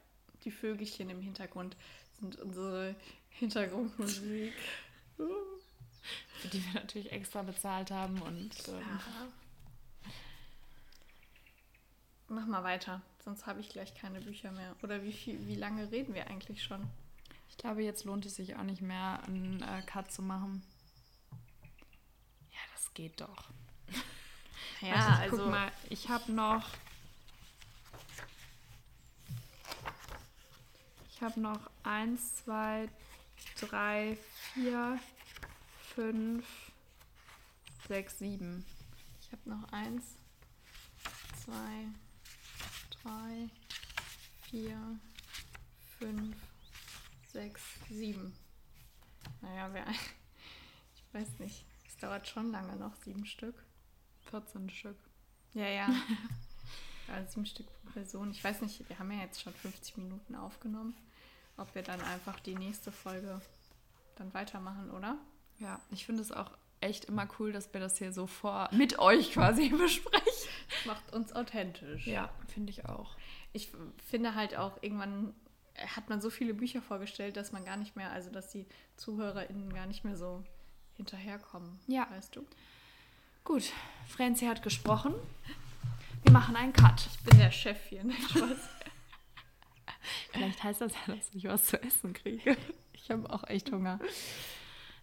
[0.44, 1.76] die Vögelchen im Hintergrund
[2.20, 2.96] sind unsere
[3.30, 4.54] Hintergrundmusik.
[5.16, 8.68] Für die wir natürlich extra bezahlt haben und.
[8.68, 9.28] Ähm, ja.
[12.28, 14.76] Mach mal weiter, sonst habe ich gleich keine Bücher mehr.
[14.82, 16.88] Oder wie, viel, wie lange reden wir eigentlich schon?
[17.50, 20.64] Ich glaube, jetzt lohnt es sich auch nicht mehr, einen äh, Cut zu machen
[22.94, 23.50] geht doch.
[24.82, 26.70] Ja, also, also guck mal, ich habe noch.
[31.12, 32.90] Ich habe noch 1, 2,
[33.62, 34.18] 3,
[34.54, 35.00] 4,
[35.96, 36.46] 5,
[37.88, 38.66] 6, 7.
[39.22, 40.04] Ich habe noch 1,
[41.46, 41.54] 2,
[43.04, 43.50] 3,
[44.54, 45.00] vier,
[45.98, 46.36] fünf,
[47.32, 48.38] sechs, sieben.
[49.42, 51.66] Naja, wer, ich weiß nicht.
[52.04, 53.56] Dauert schon lange noch, sieben Stück.
[54.30, 54.98] 14 Stück.
[55.54, 55.88] Ja, ja.
[57.08, 58.30] ja sieben Stück pro Person.
[58.32, 60.98] Ich weiß nicht, wir haben ja jetzt schon 50 Minuten aufgenommen.
[61.56, 63.40] Ob wir dann einfach die nächste Folge
[64.18, 65.18] dann weitermachen, oder?
[65.60, 66.52] Ja, ich finde es auch
[66.82, 70.50] echt immer cool, dass wir das hier so vor mit euch quasi besprechen.
[70.86, 72.06] Macht uns authentisch.
[72.06, 73.16] Ja, finde ich auch.
[73.54, 73.72] Ich
[74.10, 75.34] finde halt auch, irgendwann
[75.78, 78.66] hat man so viele Bücher vorgestellt, dass man gar nicht mehr, also dass die
[78.98, 80.44] ZuhörerInnen gar nicht mehr so
[80.98, 81.80] hinterherkommen.
[81.88, 82.08] Ja.
[82.12, 82.46] Weißt du?
[83.44, 83.72] Gut,
[84.08, 85.14] Franzi hat gesprochen.
[86.24, 87.06] Wir machen einen Cut.
[87.06, 88.14] Ich bin der Chef hier, ne?
[90.32, 92.58] Vielleicht heißt das ja, dass ich was zu essen kriege.
[92.94, 94.00] Ich habe auch echt Hunger.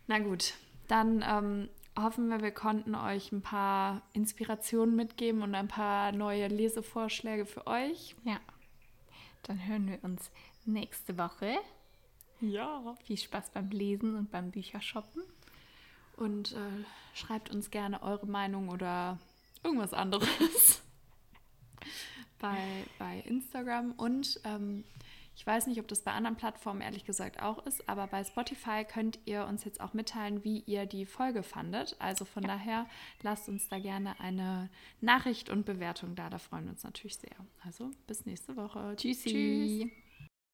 [0.06, 0.54] Na gut,
[0.88, 1.68] dann ähm,
[1.98, 7.66] hoffen wir, wir konnten euch ein paar Inspirationen mitgeben und ein paar neue Lesevorschläge für
[7.66, 8.16] euch.
[8.24, 8.40] Ja.
[9.42, 10.30] Dann hören wir uns
[10.64, 11.56] nächste Woche.
[12.40, 12.96] Ja.
[13.04, 15.22] Viel Spaß beim Lesen und beim Büchershoppen.
[16.20, 19.18] Und äh, schreibt uns gerne eure Meinung oder
[19.64, 20.82] irgendwas anderes
[22.38, 23.92] bei, bei Instagram.
[23.92, 24.84] Und ähm,
[25.34, 28.84] ich weiß nicht, ob das bei anderen Plattformen ehrlich gesagt auch ist, aber bei Spotify
[28.84, 31.96] könnt ihr uns jetzt auch mitteilen, wie ihr die Folge fandet.
[31.98, 32.50] Also von ja.
[32.50, 32.86] daher
[33.22, 34.68] lasst uns da gerne eine
[35.00, 36.28] Nachricht und Bewertung da.
[36.28, 37.36] Da freuen wir uns natürlich sehr.
[37.64, 38.94] Also bis nächste Woche.
[38.96, 39.30] Tschüssi.
[39.30, 40.09] Tschüss.